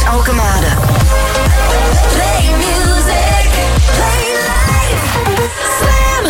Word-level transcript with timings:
is 0.00 0.06
Alkemade. 0.06 0.70
Play 2.14 2.40
music, 2.56 3.48
play 3.96 4.24
life. 4.48 5.04
Slam. 5.78 6.24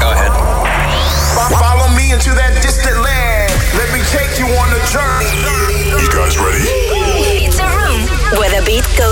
Go 0.00 0.08
ahead. 0.12 0.32
Follow 1.52 1.88
me 1.96 2.12
into 2.12 2.30
that 2.34 2.52
distant 2.62 2.96
land. 3.00 3.52
Let 3.76 3.92
me 3.92 4.00
take 4.08 4.38
you 4.38 4.46
on 4.46 4.68
a 4.72 4.80
journey. 4.88 5.32
You 6.00 6.08
guys 6.12 6.38
ready? 6.38 6.64
It's 7.44 7.58
a 7.58 7.68
room 7.68 8.00
where 8.38 8.50
the 8.50 8.64
beat 8.64 8.88
goes 8.96 9.11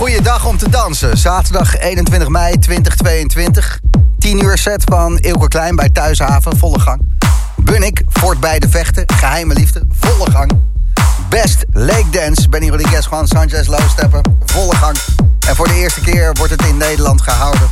Een 0.00 0.06
goede 0.06 0.22
dag 0.22 0.46
om 0.46 0.56
te 0.56 0.68
dansen. 0.68 1.18
Zaterdag 1.18 1.78
21 1.78 2.28
mei 2.28 2.58
2022. 2.58 3.80
10 4.18 4.44
uur 4.44 4.58
set 4.58 4.84
van 4.84 5.18
Ilke 5.18 5.48
Klein 5.48 5.76
bij 5.76 5.88
Thuishaven, 5.88 6.58
volle 6.58 6.80
gang. 6.80 7.00
Bunnik, 7.56 8.02
Fort 8.08 8.40
bij 8.40 8.58
de 8.58 8.68
Vechten, 8.68 9.04
Geheime 9.06 9.54
Liefde, 9.54 9.82
volle 9.98 10.30
gang. 10.30 10.52
Best 11.28 11.64
Lake 11.72 12.10
Dance, 12.10 12.48
Benny 12.48 12.68
Rodriguez, 12.68 13.06
Juan 13.10 13.26
Sanchez, 13.26 13.66
Lowstepper, 13.66 14.20
volle 14.44 14.76
gang. 14.76 14.96
En 15.48 15.56
voor 15.56 15.68
de 15.68 15.74
eerste 15.74 16.00
keer 16.00 16.32
wordt 16.34 16.52
het 16.52 16.64
in 16.64 16.76
Nederland 16.76 17.22
gehouden. 17.22 17.68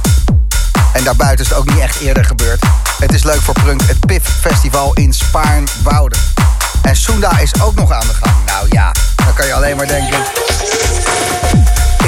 En 0.93 1.05
daarbuiten 1.05 1.45
is 1.45 1.51
het 1.51 1.59
ook 1.59 1.71
niet 1.71 1.79
echt 1.79 2.01
eerder 2.01 2.25
gebeurd. 2.25 2.65
Het 2.99 3.15
is 3.15 3.25
leuk 3.25 3.41
voor 3.41 3.55
Prunk, 3.55 3.83
het 3.83 4.07
PIF 4.07 4.25
Festival 4.25 4.93
in 4.95 5.13
Spaarnwoude. 5.13 6.17
En 6.83 6.97
Sunda 6.97 7.39
is 7.39 7.61
ook 7.63 7.75
nog 7.75 7.93
aan 7.93 8.07
de 8.07 8.15
gang. 8.15 8.35
Nou 8.47 8.67
ja, 8.71 8.93
dan 9.17 9.35
kan 9.35 9.47
je 9.47 9.55
alleen 9.55 9.77
maar 9.77 9.87
denken... 9.87 10.19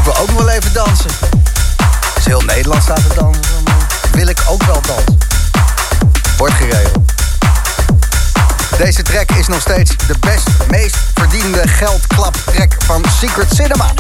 Ik 0.01 0.07
wil 0.07 0.17
ook 0.17 0.29
nog 0.29 0.39
wel 0.39 0.49
even 0.49 0.73
dansen. 0.73 1.11
Als 2.15 2.25
heel 2.25 2.41
Nederland 2.41 2.83
staat 2.83 3.09
te 3.09 3.15
dansen, 3.15 3.43
dan 3.65 3.75
wil 4.13 4.27
ik 4.27 4.39
ook 4.49 4.63
wel 4.63 4.81
dansen. 4.87 5.19
Wordt 6.37 6.55
geregeld. 6.55 7.13
Deze 8.79 9.03
track 9.03 9.31
is 9.31 9.49
nog 9.49 9.61
steeds 9.61 9.97
de 10.07 10.15
best, 10.21 10.49
meest 10.71 10.97
verdiende 11.15 11.69
geldklaptrack 11.69 12.77
van 12.79 13.05
Secret 13.19 13.55
Cinema. 13.55 13.93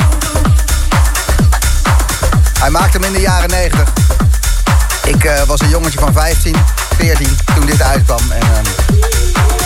Hij 2.58 2.70
maakte 2.70 2.98
hem 2.98 3.06
in 3.06 3.12
de 3.12 3.20
jaren 3.20 3.50
90. 3.50 3.88
Ik 5.04 5.24
eh, 5.24 5.42
was 5.42 5.60
een 5.60 5.68
jongetje 5.68 5.98
van 5.98 6.12
15, 6.12 6.56
14 7.00 7.36
toen 7.54 7.66
dit 7.66 7.82
uitkwam. 7.82 8.30
En 8.30 8.40
ehm, 8.40 8.64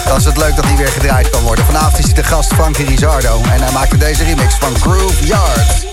dan 0.06 0.16
is 0.16 0.24
het 0.24 0.36
leuk 0.36 0.56
dat 0.56 0.64
hij 0.64 0.76
weer 0.76 0.88
gedraaid 0.88 1.30
kan 1.30 1.42
worden. 1.42 1.64
Vanavond 1.64 1.98
is 1.98 2.14
de 2.14 2.24
gast 2.24 2.54
Frankie 2.54 2.86
Rizardo. 2.86 3.40
En 3.52 3.62
hij 3.62 3.72
maakte 3.72 3.96
deze 3.96 4.24
remix 4.24 4.54
van 4.54 4.76
Groove 4.76 5.26
Yard. 5.26 5.84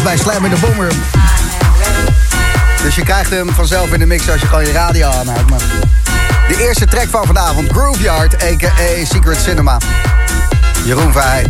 11 0.00 0.02
bij 0.02 0.16
Slam 0.16 0.44
in 0.44 0.50
de 0.50 0.60
Boomroom. 0.60 1.02
Dus 2.82 2.94
je 2.94 3.02
krijgt 3.02 3.30
hem 3.30 3.50
vanzelf 3.50 3.92
in 3.92 3.98
de 3.98 4.06
mix 4.06 4.30
als 4.30 4.40
je 4.40 4.46
gewoon 4.46 4.64
je 4.64 4.72
radio 4.72 5.08
aanhoudt. 5.08 5.50
Maar 5.50 5.60
de 6.48 6.62
eerste 6.66 6.86
track 6.86 7.08
van 7.08 7.26
vanavond, 7.26 7.70
Grooveyard, 7.70 8.42
a.k.a. 8.42 9.04
Secret 9.04 9.38
Cinema. 9.40 9.78
Jeroen 10.84 11.12
Verheij. 11.12 11.46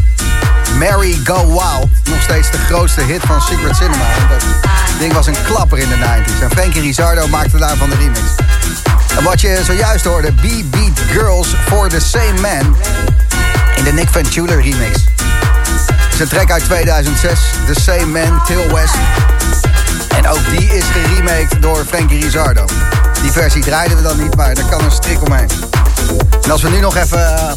Mary 0.79 1.21
Go 1.25 1.47
Wild. 1.47 1.89
Nog 2.05 2.23
steeds 2.23 2.51
de 2.51 2.59
grootste 2.59 3.03
hit 3.03 3.21
van 3.27 3.41
Secret 3.41 3.77
Cinema. 3.77 4.05
Dat 4.29 4.99
ding 4.99 5.13
was 5.13 5.27
een 5.27 5.43
klapper 5.45 5.79
in 5.79 5.89
de 5.89 5.97
90s. 5.97 6.43
En 6.43 6.51
Frankie 6.51 6.81
Rizardo 6.81 7.29
maakte 7.29 7.59
daarvan 7.59 7.91
de 7.91 7.97
remix. 7.97 8.21
En 9.17 9.25
wat 9.25 9.41
je 9.41 9.61
zojuist 9.65 10.05
hoorde, 10.05 10.33
B-Beat 10.33 11.01
Girls 11.11 11.55
for 11.67 11.89
the 11.89 12.01
Same 12.01 12.41
Man. 12.41 12.77
In 13.77 13.85
de 13.85 13.93
Nick 13.93 14.09
Ventula 14.09 14.55
remix. 14.55 15.10
Is 16.21 16.31
een 16.31 16.37
track 16.37 16.51
uit 16.51 16.65
2006. 16.65 17.41
The 17.67 17.81
Same 17.81 18.07
Man, 18.07 18.45
Till 18.45 18.73
West. 18.73 18.95
En 20.17 20.29
ook 20.29 20.49
die 20.51 20.75
is 20.77 20.85
geremaked 20.85 21.63
door 21.63 21.85
Frankie 21.85 22.21
Rizardo. 22.21 22.65
Die 23.23 23.31
versie 23.31 23.63
draaiden 23.63 23.97
we 23.97 24.03
dan 24.03 24.23
niet, 24.23 24.37
maar 24.37 24.55
daar 24.55 24.65
kan 24.65 24.85
een 24.85 24.91
strik 24.91 25.25
omheen. 25.25 25.49
En 26.43 26.51
als 26.51 26.63
we 26.63 26.69
nu 26.69 26.81
nog 26.81 26.97
even 26.97 27.19
uh, 27.19 27.53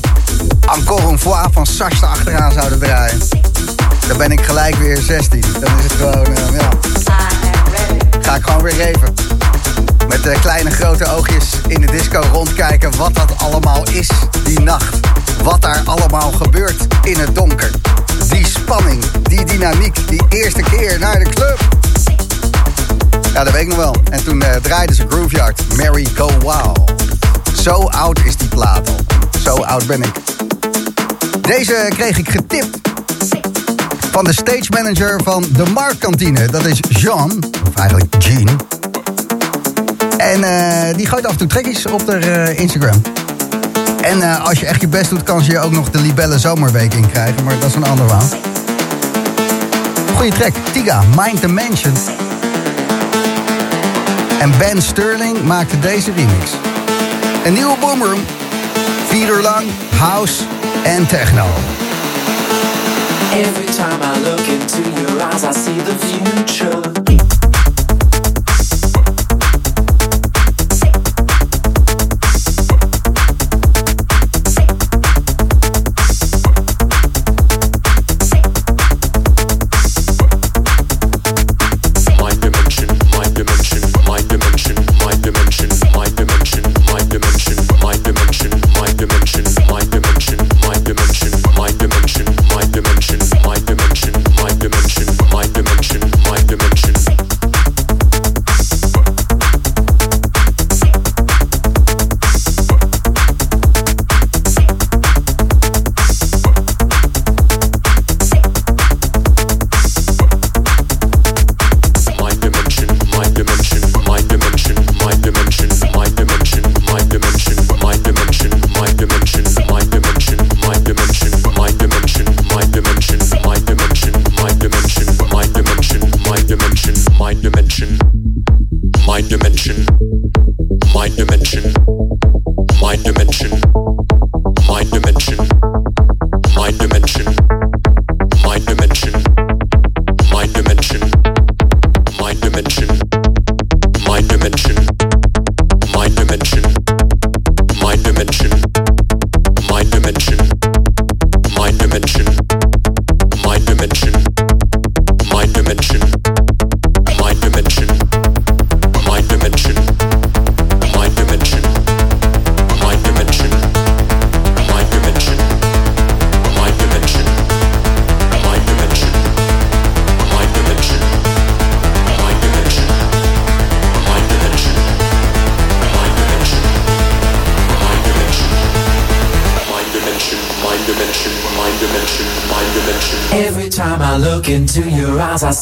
Encore 0.76 1.10
une 1.10 1.18
fois 1.18 1.48
van 1.52 1.66
Sasta 1.66 2.08
achteraan 2.08 2.52
zouden 2.52 2.80
draaien... 2.80 3.20
dan 4.08 4.18
ben 4.18 4.32
ik 4.32 4.42
gelijk 4.42 4.76
weer 4.76 4.98
16. 4.98 5.42
Dan 5.60 5.78
is 5.78 5.84
het 5.84 5.94
gewoon, 5.94 6.28
uh, 6.28 6.60
ja... 6.60 6.70
Ga 8.22 8.36
ik 8.36 8.44
gewoon 8.44 8.64
weer 8.64 8.80
even. 8.80 9.14
Met 10.08 10.26
uh, 10.26 10.42
kleine 10.42 10.72
grote 10.72 11.06
oogjes 11.06 11.46
in 11.68 11.82
de 11.82 11.92
disco 11.92 12.24
rondkijken 12.32 12.98
wat 12.98 13.16
dat 13.16 13.34
allemaal 13.38 13.84
is 13.92 14.10
die 14.44 14.60
nacht. 14.60 15.00
Wat 15.44 15.62
daar 15.62 15.82
allemaal 15.86 16.32
gebeurt 16.32 16.88
in 17.04 17.20
het 17.20 17.36
donker. 17.36 17.70
Die 18.34 18.46
spanning, 18.46 19.04
die 19.22 19.46
dynamiek, 19.46 20.08
die 20.08 20.22
eerste 20.30 20.62
keer 20.62 21.00
naar 21.00 21.20
de 21.20 21.30
club. 21.30 21.58
Ja, 23.34 23.44
dat 23.44 23.54
weet 23.54 23.62
ik 23.62 23.68
nog 23.68 23.78
wel. 23.78 23.96
En 24.12 24.24
toen 24.24 24.42
uh, 24.42 24.56
draaiden 24.56 24.96
ze 24.96 25.06
Grooveyard, 25.10 25.76
Mary 25.76 26.08
Go 26.16 26.28
Wild. 26.40 26.94
Zo 27.62 27.72
oud 27.72 28.20
is 28.26 28.38
die 28.38 28.48
plaat 28.48 28.90
al. 28.90 28.96
Zo 29.44 29.56
oud 29.56 29.88
ben 29.88 30.02
ik. 30.02 30.12
Deze 31.42 31.86
kreeg 31.90 32.18
ik 32.18 32.30
getipt 32.30 32.78
van 34.12 34.24
de 34.24 34.34
stage 34.34 34.68
manager 34.70 35.22
van 35.24 35.46
de 35.52 35.66
Marktkantine. 35.66 36.46
Dat 36.46 36.66
is 36.66 36.80
Jean, 36.90 37.44
of 37.68 37.76
eigenlijk 37.76 38.24
Jean. 38.24 38.60
En 40.18 40.40
uh, 40.40 40.98
die 40.98 41.08
gooit 41.08 41.26
af 41.26 41.32
en 41.32 41.38
toe 41.38 41.48
trekjes 41.48 41.86
op 41.86 42.06
de 42.06 42.20
uh, 42.20 42.60
Instagram. 42.60 43.02
En 44.14 44.20
uh, 44.20 44.46
als 44.46 44.60
je 44.60 44.66
echt 44.66 44.82
je 44.82 44.88
best 44.88 45.10
doet, 45.10 45.24
kan 45.24 45.44
ze 45.44 45.52
je 45.52 45.60
ook 45.60 45.72
nog 45.72 45.90
de 45.90 46.00
Libelle 46.00 46.40
Zomerweek 46.40 46.94
in 46.94 47.10
krijgen. 47.10 47.44
Maar 47.44 47.60
dat 47.60 47.70
is 47.70 47.76
een 47.76 47.86
ander 47.86 48.08
verhaal. 48.08 48.28
Goeie 50.16 50.32
track. 50.32 50.54
Tiga, 50.72 51.04
Mind 51.16 51.42
the 51.42 51.48
Mansion. 51.48 51.94
En 54.40 54.52
Ben 54.58 54.82
Sterling 54.82 55.44
maakte 55.44 55.80
deze 55.80 56.12
remix. 56.12 56.52
Een 57.46 57.54
nieuwe 57.54 57.76
boomroom. 57.80 58.22
Vier 59.08 59.28
uur 59.28 59.42
lang 59.42 59.66
house 60.00 60.44
en 60.84 61.08
techno. 61.08 61.46
Every 63.32 63.66
time 63.66 64.02
I 64.02 64.30
look 64.30 64.48
into 64.48 65.02
your 65.02 65.22
eyes, 65.22 65.44
I 65.44 65.54
see 65.54 65.84
the 65.84 65.96
future. 66.00 67.43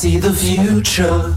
See 0.02 0.18
the 0.18 0.34
future. 0.34 1.31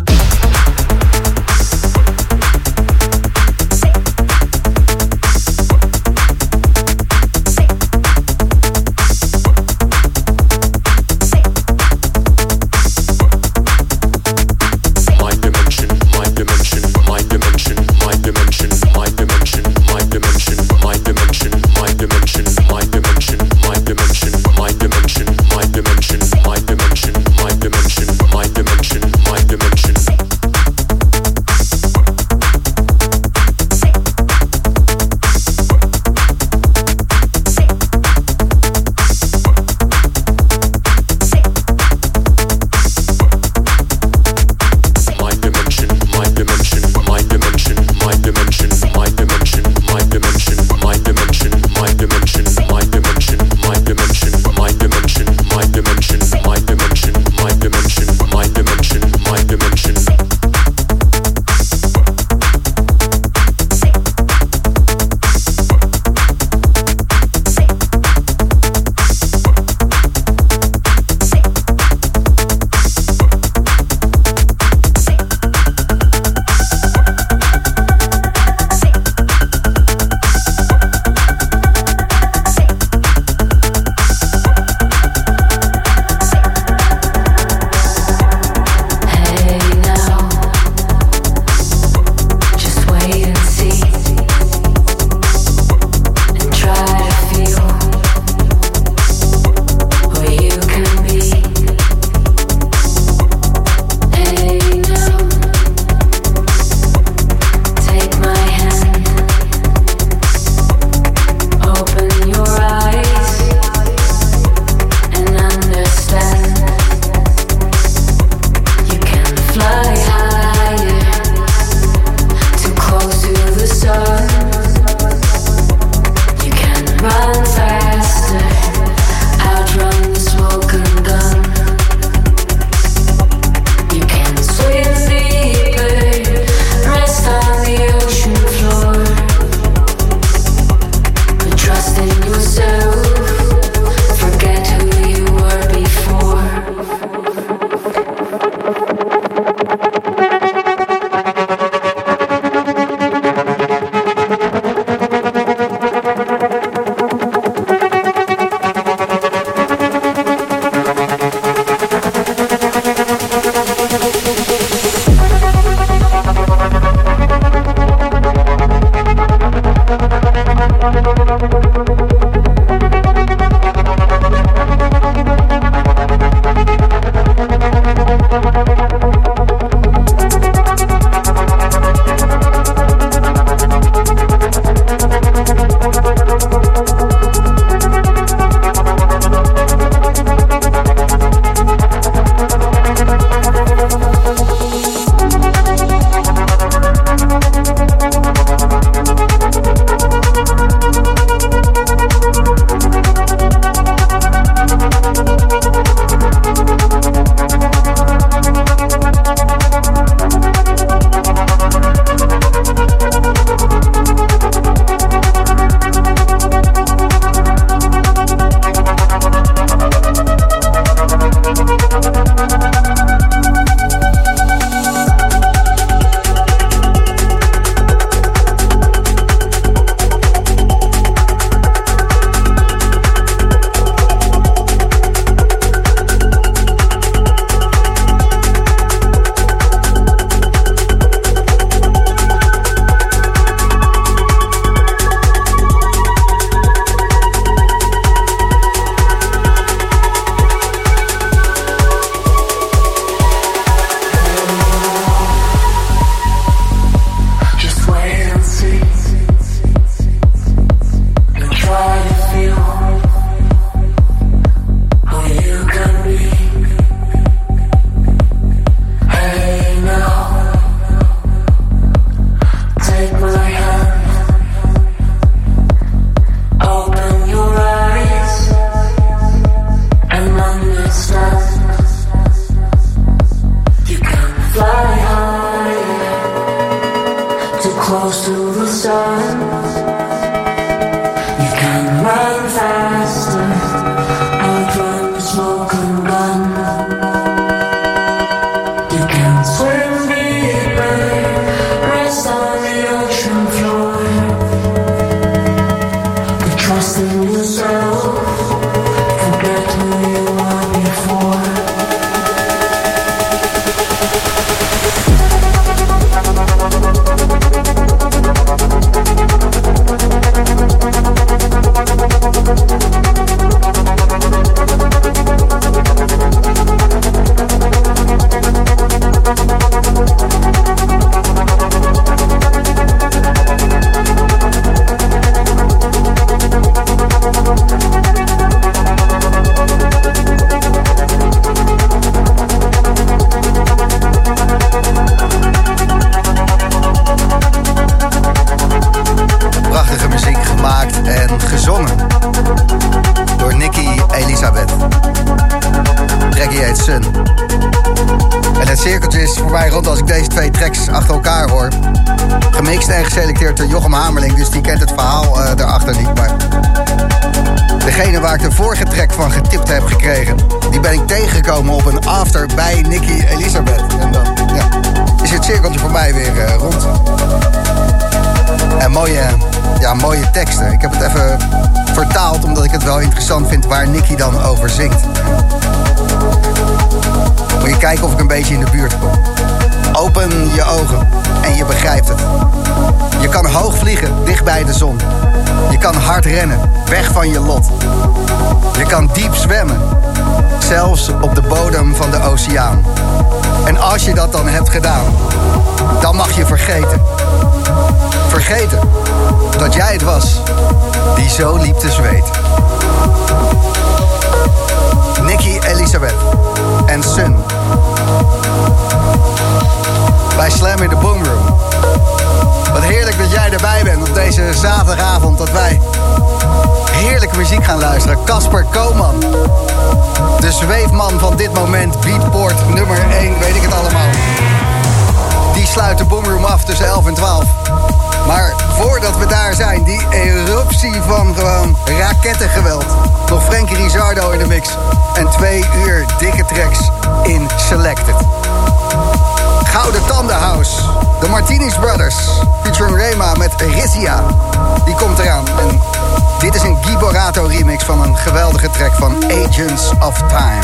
Agents 459.65 459.93
of 460.03 460.15
Time. 460.29 460.63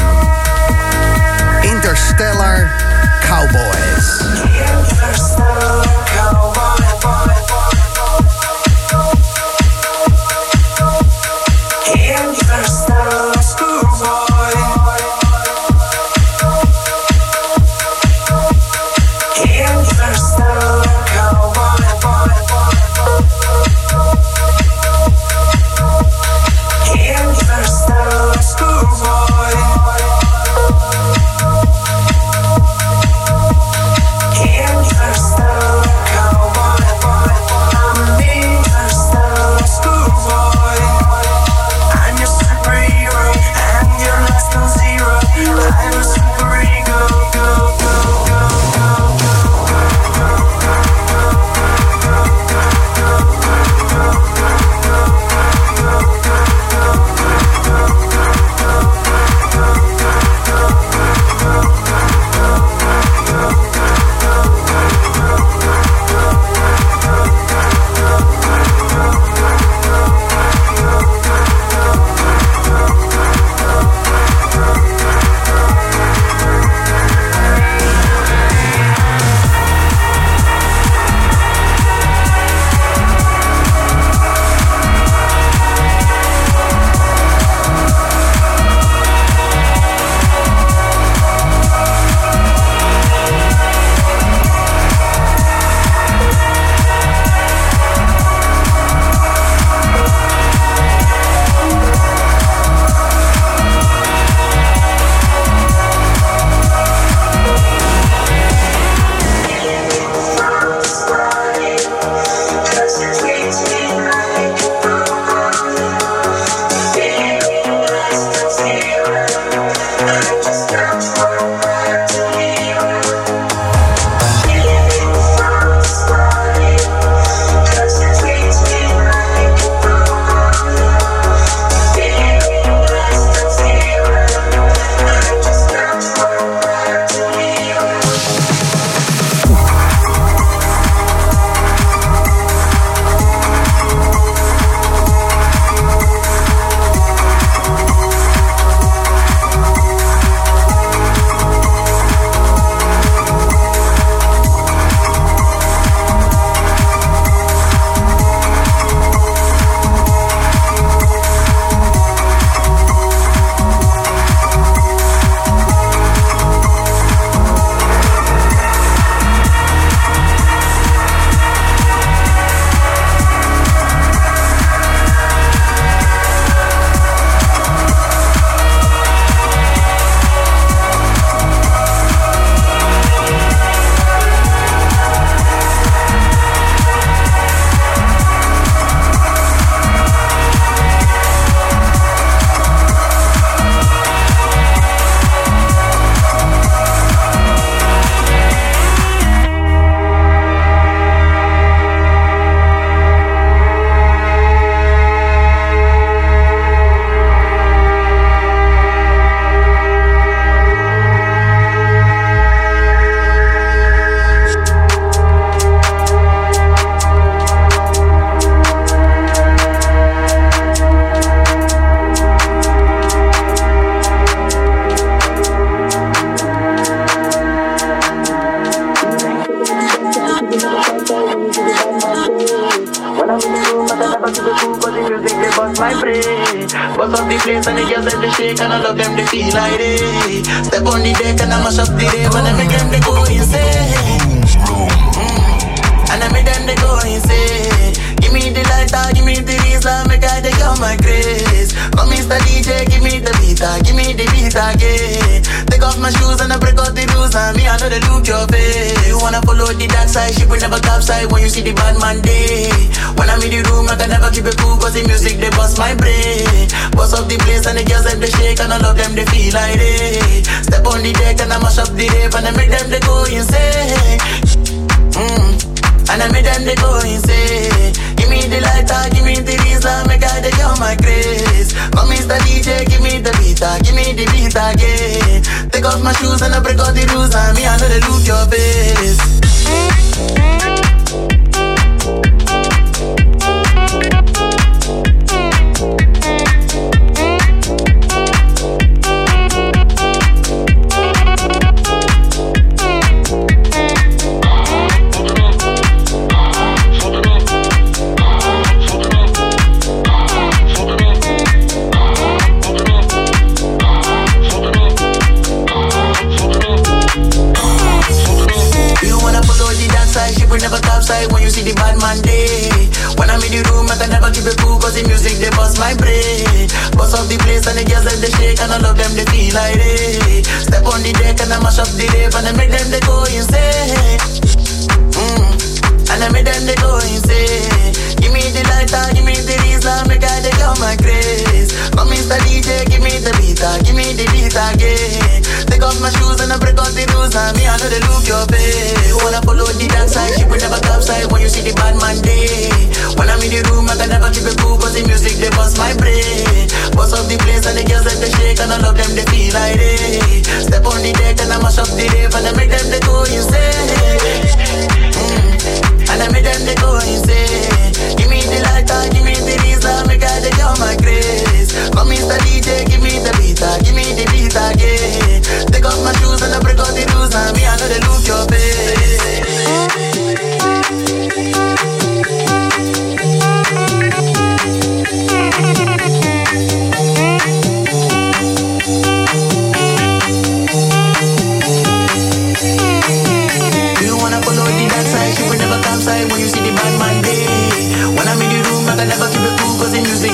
Interstellar 1.64 2.68
Cowboys. 3.22 4.20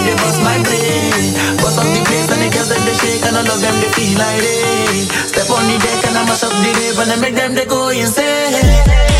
they 0.07 0.15
bust 0.15 0.41
my 0.43 0.59
brain. 0.63 1.27
Bust 1.59 1.79
up 1.83 1.89
the 1.91 2.01
place 2.07 2.31
and 2.31 2.41
the 2.43 2.49
girls 2.55 2.71
them 2.71 2.83
they 2.87 2.95
shake 2.95 3.25
and 3.27 3.37
I 3.37 3.43
love 3.43 3.61
them 3.61 3.77
they 3.83 3.91
feel 3.91 4.15
like 4.19 4.41
they. 4.41 5.03
Step 5.35 5.51
on 5.51 5.67
the 5.67 5.77
deck 5.83 6.01
and 6.07 6.17
I 6.17 6.23
mash 6.25 6.45
up 6.47 6.55
the 6.55 6.71
rave 6.79 6.99
and 7.03 7.11
I 7.11 7.17
make 7.19 7.35
them 7.35 7.53
they 7.55 7.67
go 7.67 7.89
insane. 7.91 9.16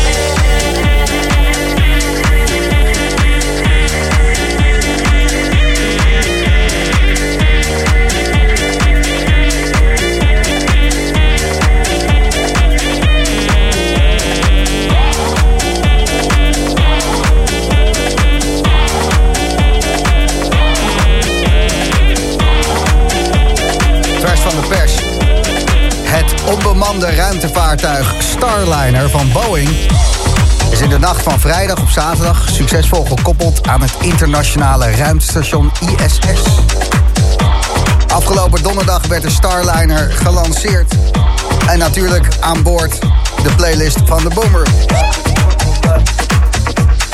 onbemande 26.87 27.15
ruimtevaartuig 27.15 28.15
Starliner 28.19 29.09
van 29.09 29.31
Boeing 29.31 29.69
is 30.71 30.81
in 30.81 30.89
de 30.89 30.99
nacht 30.99 31.23
van 31.23 31.39
vrijdag 31.39 31.79
op 31.79 31.89
zaterdag 31.89 32.49
succesvol 32.49 33.05
gekoppeld 33.05 33.67
aan 33.67 33.81
het 33.81 33.91
internationale 34.01 34.91
ruimtestation 34.91 35.71
ISS. 35.79 36.41
Afgelopen 38.07 38.63
donderdag 38.63 39.07
werd 39.07 39.21
de 39.21 39.29
Starliner 39.29 40.11
gelanceerd. 40.11 40.93
En 41.67 41.79
natuurlijk 41.79 42.27
aan 42.39 42.63
boord 42.63 42.99
de 43.43 43.55
playlist 43.55 43.99
van 44.05 44.23
de 44.23 44.29
Boomer. 44.29 44.67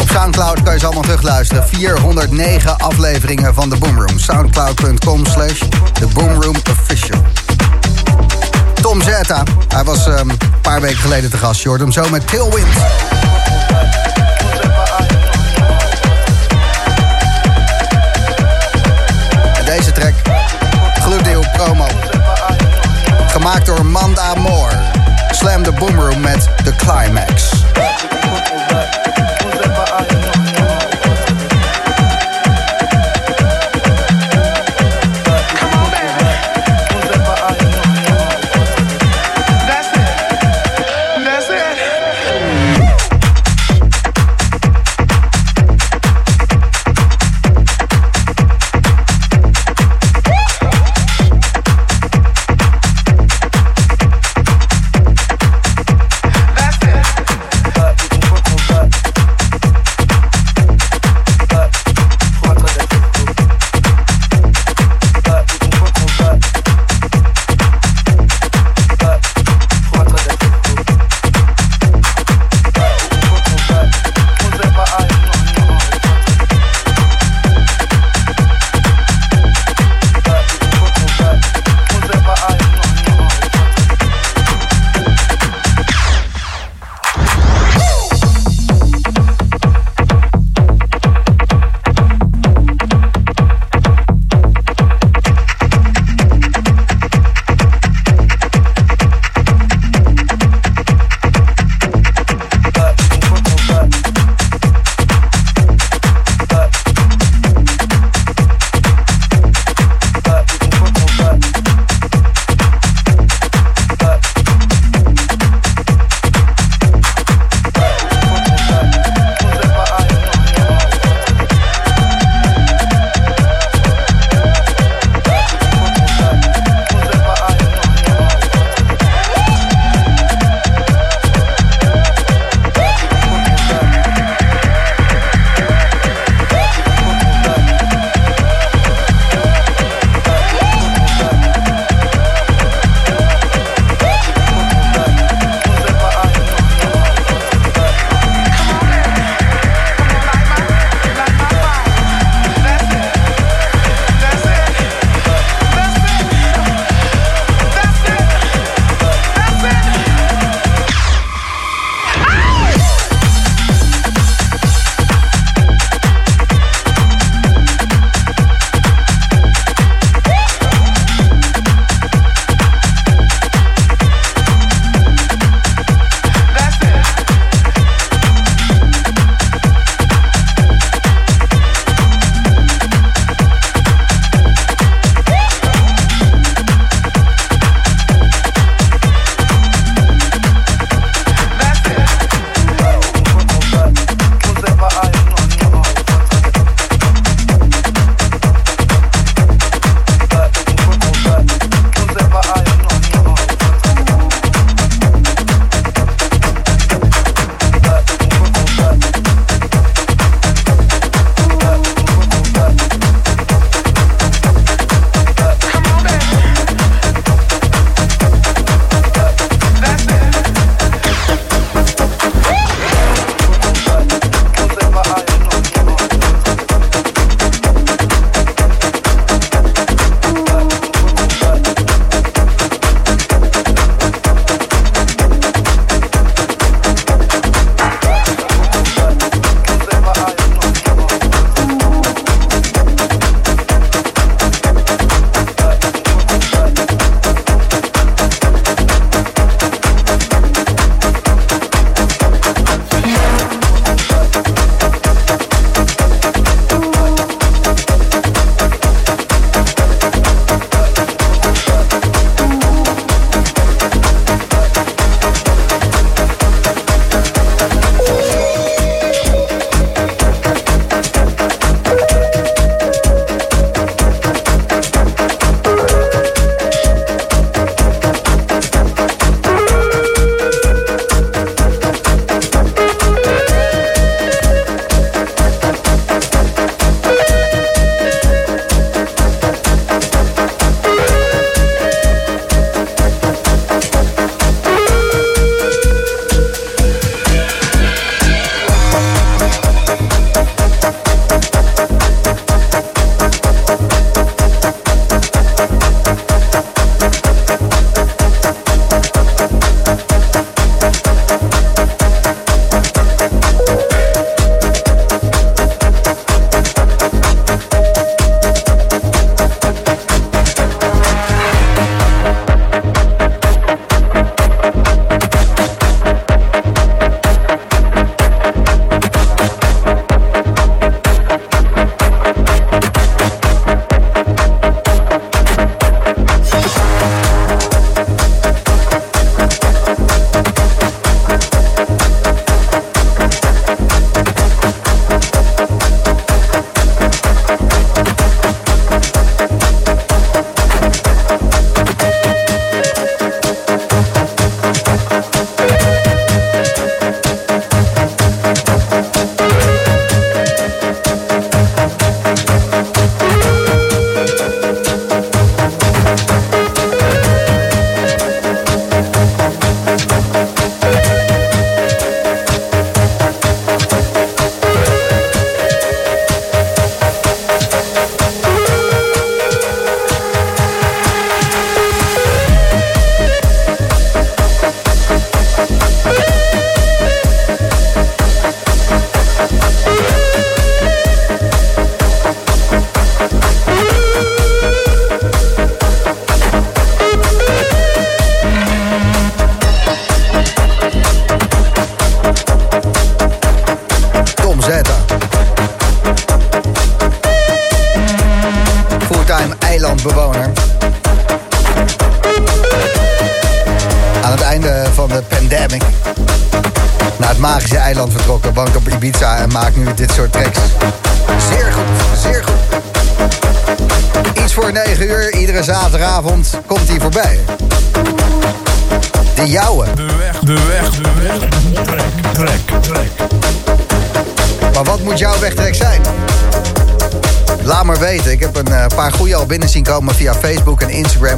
Op 0.01 0.09
Soundcloud 0.09 0.63
kan 0.63 0.73
je 0.73 0.79
ze 0.79 0.85
allemaal 0.85 1.03
terugluisteren. 1.03 1.67
409 1.67 2.77
afleveringen 2.77 3.53
van 3.53 3.69
de 3.69 3.77
Boomroom. 3.77 4.19
Soundcloud.com 4.19 5.25
slash 5.25 5.59
The 5.93 6.07
Boomroom 6.13 6.55
Official. 6.71 7.21
Tom 8.83 9.01
Zeta. 9.01 9.43
Hij 9.67 9.83
was 9.83 10.07
ehm, 10.07 10.29
een 10.29 10.37
paar 10.61 10.81
weken 10.81 10.97
geleden 10.97 11.29
te 11.29 11.37
gast. 11.37 11.61
Je 11.61 11.69
hem 11.69 11.91
zo 11.91 12.09
met 12.09 12.27
Tailwind. 12.27 12.67
En 19.57 19.65
deze 19.65 19.91
track, 19.91 20.13
gloeddeel 21.01 21.43
promo. 21.53 21.87
Gemaakt 23.27 23.65
door 23.65 23.85
Manda 23.85 24.33
Moore. 24.33 24.75
Slam 25.31 25.63
de 25.63 25.71
Boomroom 25.71 26.21
met 26.21 26.47
The 26.63 26.73
Climax. 26.75 27.51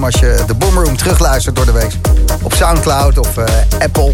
Als 0.06 0.20
je 0.20 0.44
de 0.48 0.54
Boomroom 0.54 0.98
terugluistert 0.98 1.56
door 1.56 1.66
de 1.66 1.72
week. 1.72 1.92
Op 2.42 2.54
Soundcloud 2.54 3.18
of 3.18 3.38
eh, 3.38 3.46
Apple. 3.80 4.14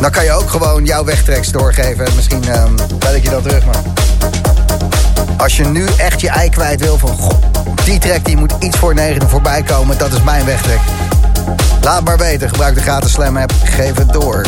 Dan 0.00 0.10
kan 0.10 0.24
je 0.24 0.32
ook 0.32 0.50
gewoon 0.50 0.84
jouw 0.84 1.04
wegtreks 1.04 1.48
doorgeven. 1.48 2.06
Misschien 2.14 2.44
bel 2.98 3.14
ik 3.14 3.22
je 3.22 3.30
dat 3.30 3.42
terug. 3.42 3.64
Als 5.36 5.56
je 5.56 5.64
nu 5.64 5.86
echt 5.96 6.20
je 6.20 6.28
ei 6.28 6.50
kwijt 6.50 6.80
wil 6.80 6.98
van... 6.98 7.16
Die 7.84 7.98
track 7.98 8.24
die 8.24 8.36
moet 8.36 8.52
iets 8.58 8.78
voor 8.78 8.94
negen 8.94 9.28
voorbij 9.28 9.62
komen. 9.62 9.98
Dat 9.98 10.12
is 10.12 10.22
mijn 10.22 10.44
wegtrek. 10.44 10.80
Laat 11.80 12.04
maar 12.04 12.18
weten. 12.18 12.48
Gebruik 12.48 12.74
de 12.74 12.80
gratis 12.80 13.12
Slam 13.12 13.36
app. 13.36 13.52
Geef 13.64 13.96
het 13.96 14.12
door. 14.12 14.46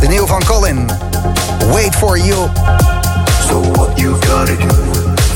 De 0.00 0.06
nieuwe 0.06 0.26
van 0.26 0.44
Colin. 0.44 0.90
Wait 1.72 1.94
for 1.94 2.18
you. 2.18 2.48
So 3.48 3.60
what 3.60 3.98
you 3.98 4.14
gotta 4.14 4.56
do? 4.56 4.74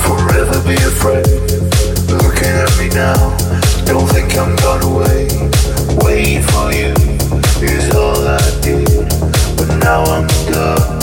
Forever 0.01 0.63
be 0.63 0.77
afraid. 0.87 1.48
Don't 3.85 4.07
think 4.09 4.37
I'm 4.37 4.55
gone 4.57 4.83
away. 4.83 5.29
Wait 6.05 6.43
for 6.51 6.73
you 6.73 6.93
is 7.63 7.95
all 7.95 8.27
I 8.27 8.39
did, 8.61 9.09
but 9.57 9.79
now 9.79 10.05
I'm 10.05 10.27
done 10.53 10.98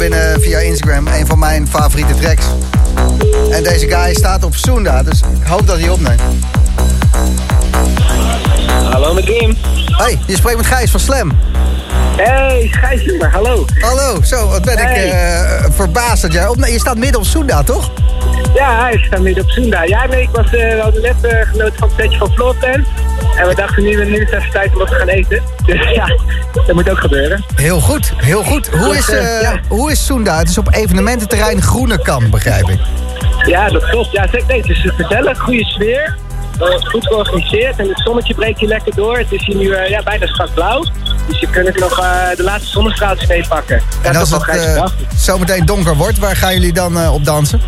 binnen 0.00 0.40
via 0.40 0.58
Instagram, 0.58 1.06
een 1.06 1.26
van 1.26 1.38
mijn 1.38 1.68
favoriete 1.68 2.14
tracks. 2.14 2.46
En 3.50 3.62
deze 3.62 3.88
guy 3.88 4.14
staat 4.14 4.44
op 4.44 4.54
Soenda, 4.54 5.02
dus 5.02 5.20
ik 5.40 5.46
hoop 5.46 5.66
dat 5.66 5.78
hij 5.78 5.88
opneemt. 5.88 6.20
Hallo 8.90 9.14
met. 9.14 9.24
Hey, 9.86 10.18
je 10.26 10.36
spreekt 10.36 10.56
met 10.56 10.66
Gijs 10.66 10.90
van 10.90 11.00
Slam. 11.00 11.32
Hey, 12.16 12.68
Gijsjoemer, 12.70 13.30
hallo. 13.30 13.64
Hallo, 13.80 14.22
zo, 14.22 14.48
wat 14.48 14.64
ben 14.64 14.78
ik 14.78 14.96
eh, 14.96 15.64
verbaasd 15.70 16.22
dat 16.22 16.32
jij 16.32 16.46
opneemt. 16.46 16.72
Je 16.72 16.78
staat 16.78 16.98
midden 16.98 17.20
op 17.20 17.26
Soenda, 17.26 17.62
toch? 17.62 17.90
Ja, 18.54 18.80
hij 18.80 19.02
staat 19.06 19.20
midden 19.20 19.44
op 19.44 19.50
Soenda. 19.50 19.82
Ja, 19.82 20.06
nee, 20.06 20.22
ik 20.22 20.30
was 20.32 20.44
eh, 20.44 20.74
we 20.74 20.80
hadden 20.82 21.02
net 21.02 21.24
eh, 21.24 21.48
genoten 21.48 21.78
van 21.78 21.88
het 21.88 21.96
setje 21.96 22.18
van 22.18 22.32
Floorplan. 22.32 22.84
En 23.36 23.48
we 23.48 23.54
dachten 23.54 23.82
nu, 23.82 24.04
nu 24.04 24.16
is 24.16 24.30
het 24.30 24.50
tijd 24.52 24.72
om 24.72 24.78
wat 24.78 24.88
te 24.88 24.94
gaan 24.94 25.08
eten. 25.08 25.42
Dus 25.66 25.90
ja, 25.90 26.16
dat 26.52 26.72
moet 26.74 26.90
ook 26.90 26.98
gebeuren. 26.98 27.44
Heel 27.54 27.80
goed, 27.80 28.12
heel 28.16 28.42
goed. 28.42 28.68
Hoe 28.68 28.96
is, 28.96 29.06
ja. 29.06 29.60
hoe 29.68 29.90
is 29.90 30.04
Soenda? 30.06 30.38
Het 30.38 30.48
is 30.48 30.58
op 30.58 30.74
evenemententerrein 30.74 31.62
Groenekamp, 31.62 32.30
begrijp 32.30 32.68
ik. 32.68 32.78
Ja, 33.46 33.68
dat 33.68 33.88
klopt. 33.88 34.12
Ja, 34.12 34.26
zeg, 34.32 34.46
nee, 34.46 34.60
het 34.60 34.70
is 34.70 34.86
gezellig, 34.96 35.38
goede 35.38 35.64
sfeer. 35.64 36.16
eh, 36.58 36.66
goed 36.80 37.06
georganiseerd 37.06 37.78
en 37.78 37.88
het 37.88 38.00
zonnetje 38.04 38.34
breekt 38.34 38.58
hier 38.58 38.68
lekker 38.68 38.94
door. 38.94 39.18
Het 39.18 39.32
is 39.32 39.46
hier 39.46 39.56
nu 39.56 39.76
ja, 39.76 40.02
bijna 40.02 40.26
strak 40.26 40.54
blauw. 40.54 40.84
Dus 41.28 41.40
je 41.40 41.50
kunt 41.50 41.78
nog 41.78 41.94
de 42.36 42.42
laatste 42.42 42.70
zonnestraaltjes 42.70 43.28
meepakken. 43.28 43.82
En 44.02 44.12
dat 44.12 44.32
als 44.32 44.46
het 44.46 44.86
zometeen 45.16 45.64
donker 45.64 45.96
wordt, 45.96 46.18
waar 46.18 46.36
gaan 46.36 46.52
jullie 46.52 46.72
dan 46.72 47.08
op 47.08 47.24
dansen? 47.24 47.60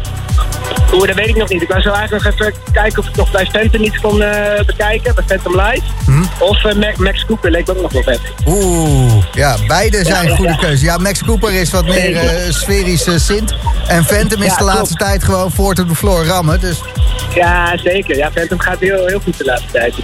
Oeh, 0.92 1.06
dat 1.06 1.16
weet 1.16 1.28
ik 1.28 1.36
nog 1.36 1.48
niet. 1.48 1.62
Ik 1.62 1.68
wou 1.68 1.80
zo 1.82 1.90
eigenlijk 1.90 2.24
nog 2.24 2.34
even 2.34 2.54
kijken 2.72 2.98
of 2.98 3.08
ik 3.08 3.16
nog 3.16 3.30
bij 3.30 3.46
Phantom 3.52 3.82
iets 3.82 4.00
kon 4.00 4.22
eh, 4.22 4.64
bekijken. 4.64 5.14
Bij 5.14 5.24
Phantom 5.26 5.60
Live. 5.60 5.82
Hm? 6.04 6.22
Of 6.38 6.64
eh, 6.64 6.74
Max, 6.74 6.96
Max 6.98 7.24
Cooper 7.26 7.50
leek 7.50 7.66
me 7.66 7.72
ook 7.76 7.82
nog 7.82 7.92
wel 7.92 8.02
vet. 8.02 8.20
Oeh, 8.46 9.12
ja, 9.32 9.56
beide 9.66 10.04
zijn 10.04 10.28
Ja, 10.28 10.34
goede 10.36 10.52
ja. 10.52 10.58
keuzes. 10.58 10.80
Ja, 10.80 10.96
Max 10.96 11.22
Cooper 11.24 11.52
is 11.52 11.70
wat 11.70 11.84
meer 11.84 12.16
eh 12.16 12.52
sferische 12.52 13.18
sint. 13.18 13.54
En 13.86 14.04
Phantom 14.04 14.42
is 14.42 14.56
de 14.56 14.64
laatste 14.64 14.94
tijd 14.96 15.24
gewoon 15.24 15.50
voort 15.52 15.78
op 15.78 15.88
de 15.88 15.94
floor 15.94 16.24
rammen. 16.24 16.60
Dus 16.60 16.80
Ja, 17.34 17.76
zeker. 17.76 18.16
Ja, 18.16 18.30
Phantom 18.34 18.60
gaat 18.60 18.78
heel, 18.80 19.06
heel 19.06 19.20
goed 19.20 19.38
de 19.38 19.44
laatste 19.44 19.68
tijd. 19.72 19.94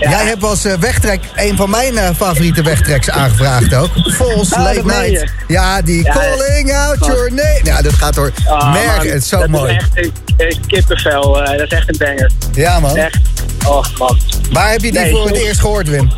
Jij 0.00 0.24
hebt 0.26 0.42
als 0.44 0.62
wegtrek 0.80 1.20
een 1.34 1.56
van 1.56 1.70
mijn 1.70 2.14
favoriete 2.16 2.62
wegtreks 2.62 3.10
aangevraagd 3.10 3.74
ook. 3.74 3.90
False 4.14 4.54
Ah, 4.56 4.62
Late 4.62 4.84
Night. 4.84 5.32
Ja, 5.48 5.82
die 5.82 6.02
calling 6.04 6.74
out 6.74 7.06
your 7.06 7.28
name. 7.32 7.60
Ja, 7.62 7.82
dat 7.82 7.92
gaat 7.92 8.14
door 8.14 8.32
Ah, 8.46 8.72
merk. 8.72 8.86
man, 8.96 9.06
Het 9.06 9.22
is 9.22 9.28
zo 9.28 9.46
mooi. 9.48 9.80
Echt 9.94 10.04
een, 10.04 10.12
een 10.36 10.66
kippenvel. 10.66 11.42
eh, 11.42 11.58
dat 11.58 11.72
is 11.72 11.78
echt 11.78 11.88
een 11.88 11.96
banger. 11.98 12.30
Ja, 12.52 12.80
man. 12.80 12.96
Echt. 12.96 13.18
Och, 13.66 13.98
man. 13.98 14.18
Waar 14.50 14.70
heb 14.70 14.80
je 14.80 14.90
die 14.92 15.00
Nee, 15.00 15.10
voor 15.10 15.26
het 15.26 15.36
eerst 15.36 15.60
gehoord, 15.60 15.88
Wim? 15.88 16.10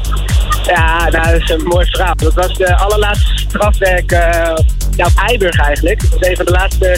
Ja, 0.66 1.09
nou, 1.09 1.31
dat 1.31 1.41
is 1.43 1.51
een 1.51 1.62
mooi 1.62 1.87
verhaal. 1.87 2.14
Dat 2.16 2.35
was 2.35 2.55
de 2.55 2.77
allerlaatste 2.77 3.37
strafwerk 3.37 4.12
eh, 4.12 4.19
ja, 4.97 5.07
op 5.07 5.12
Eiburg 5.27 5.59
eigenlijk. 5.61 6.01
Dat 6.01 6.11
was 6.19 6.29
een 6.29 6.37
van 6.37 6.45
de 6.45 6.51
laatste 6.51 6.97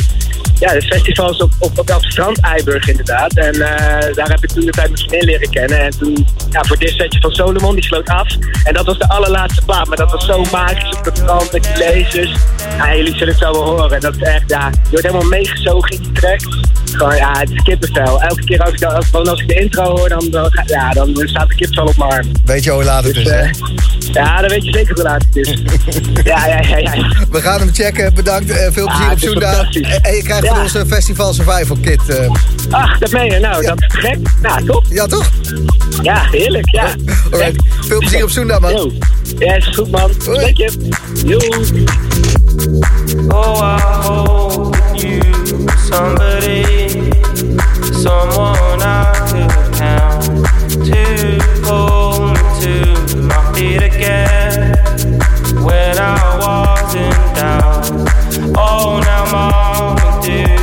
ja, 0.60 0.72
de 0.72 0.82
festivals 0.82 1.38
op, 1.42 1.50
op, 1.58 1.78
op 1.78 1.86
dat 1.86 2.02
strand 2.02 2.40
Eiburg 2.40 2.88
inderdaad. 2.88 3.32
En 3.36 3.52
eh, 3.54 4.14
daar 4.14 4.28
heb 4.28 4.42
ik 4.44 4.48
toen 4.50 4.64
de 4.64 4.70
tijd 4.70 4.86
mijn 4.90 4.98
vriendin 4.98 5.24
leren 5.28 5.50
kennen. 5.50 5.80
En 5.80 5.98
toen, 5.98 6.26
ja, 6.50 6.62
voor 6.64 6.78
dit 6.78 6.90
setje 6.90 7.20
van 7.20 7.30
Solomon, 7.30 7.74
die 7.74 7.84
sloot 7.84 8.08
af. 8.08 8.28
En 8.64 8.74
dat 8.74 8.86
was 8.86 8.98
de 8.98 9.08
allerlaatste 9.08 9.64
plaat. 9.64 9.86
Maar 9.88 9.96
dat 9.96 10.10
was 10.10 10.26
zo 10.26 10.44
magisch 10.52 10.96
op 10.98 11.04
het 11.04 11.16
strand 11.16 11.52
met 11.52 11.62
die 11.62 11.72
lasers. 11.84 12.36
Ja, 12.76 12.96
jullie 12.96 13.12
zullen 13.16 13.28
het 13.34 13.42
zo 13.42 13.52
wel 13.52 13.64
horen. 13.64 14.00
Dat 14.00 14.14
is 14.16 14.22
echt, 14.22 14.44
ja, 14.46 14.68
je 14.70 14.90
wordt 14.90 15.06
helemaal 15.06 15.28
meegezogen 15.28 15.90
in 15.90 16.02
die 16.02 16.12
track. 16.12 16.40
Gewoon, 16.92 17.16
ja, 17.16 17.38
het 17.38 17.50
is 17.50 17.62
kippenvel. 17.62 18.22
Elke 18.22 18.44
keer 18.44 18.60
als 18.62 18.72
ik, 18.72 18.78
de, 18.78 19.02
gewoon 19.10 19.28
als 19.28 19.40
ik 19.40 19.48
de 19.48 19.54
intro 19.54 19.82
hoor, 19.96 20.08
dan, 20.08 20.28
dan, 20.30 20.50
ja, 20.66 20.90
dan 20.92 21.12
staat 21.24 21.48
de 21.48 21.54
kippenvel 21.54 21.86
op 21.86 21.96
mijn 21.96 22.10
arm. 22.10 22.26
Weet 22.44 22.64
je 22.64 22.70
hoe 22.70 22.84
laat 22.84 23.04
het 23.04 23.14
Dus, 23.14 23.22
is, 23.24 23.30
hè? 23.30 23.38
eh, 23.40 23.50
ja, 24.12 24.40
dan 24.40 24.50
weet 24.50 24.64
je 24.64 24.72
zeker 24.72 24.94
hoe 24.94 25.02
laat 25.02 25.24
het 25.30 25.36
is. 25.36 25.48
ja, 26.30 26.46
ja, 26.46 26.60
ja, 26.60 26.76
ja. 26.78 27.08
We 27.30 27.40
gaan 27.40 27.58
hem 27.60 27.74
checken. 27.74 28.14
Bedankt. 28.14 28.50
eh, 28.50 28.72
veel 28.72 28.86
plezier 28.86 29.04
op 29.04 29.10
het 29.10 29.22
is 29.22 29.28
Soenda. 29.30 29.52
En 29.72 30.02
en 30.02 30.14
je 30.16 30.22
krijgt 30.22 30.49
van 30.50 30.58
Ja. 30.58 30.62
onze 30.62 30.86
Festival 30.86 31.32
Survival 31.32 31.76
Kit. 31.82 32.08
eh, 32.08 32.30
Ach, 32.70 32.98
dat 32.98 33.10
meen 33.10 33.24
je. 33.32 33.38
Nou, 33.38 33.62
Ja. 33.62 33.74
dat 33.74 33.78
is 33.80 33.98
gek. 34.00 34.18
Nou, 34.42 34.64
top. 34.66 34.84
ja, 34.88 35.06
toch? 35.06 35.30
Ja, 36.02 36.22
heerlijk, 36.30 36.70
ja. 36.70 36.86
Alright. 37.30 37.62
Veel 37.80 37.98
plezier 37.98 38.22
op 38.22 38.30
Soenda, 38.30 38.58
man. 38.58 38.72
Yo. 38.72 38.90
Ja, 39.38 39.54
is 39.54 39.66
goed, 39.74 39.90
man. 39.90 40.10
Hoi. 40.24 40.38
Dank 40.40 40.56
je. 40.56 40.70
Yo. 41.24 41.38
Oh, 43.28 43.76
I 43.78 43.80
hope 44.06 44.76
you 44.94 45.20
somebody, 45.90 46.88
someone 47.92 48.82
I 48.82 49.12
could 49.30 49.78
count 49.78 50.24
to 50.84 51.36
pull 51.62 52.26
me 52.28 52.38
to 52.60 53.16
my 53.16 53.42
feet 53.54 53.82
again 53.82 54.76
when 55.62 55.98
I 55.98 56.36
was 56.38 56.94
in 56.94 57.34
doubt. 57.34 57.90
Oh, 58.56 58.98
now, 58.98 59.30
mama, 59.30 60.09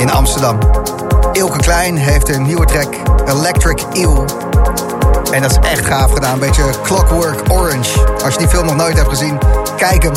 in 0.00 0.10
Amsterdam. 0.10 0.58
Ilke 1.32 1.58
Klein 1.58 1.96
heeft 1.96 2.28
een 2.28 2.42
nieuwe 2.42 2.64
track, 2.64 2.94
Electric 3.26 3.82
Eel. 3.92 4.24
En 5.32 5.42
dat 5.42 5.50
is 5.50 5.56
echt 5.70 5.86
gaaf 5.86 6.12
gedaan, 6.12 6.32
een 6.32 6.38
beetje 6.38 6.62
Clockwork 6.82 7.52
Orange. 7.52 8.04
Als 8.24 8.32
je 8.32 8.38
die 8.38 8.48
film 8.48 8.66
nog 8.66 8.76
nooit 8.76 8.96
hebt 8.96 9.08
gezien, 9.08 9.38
kijk 9.76 10.02
hem. 10.02 10.12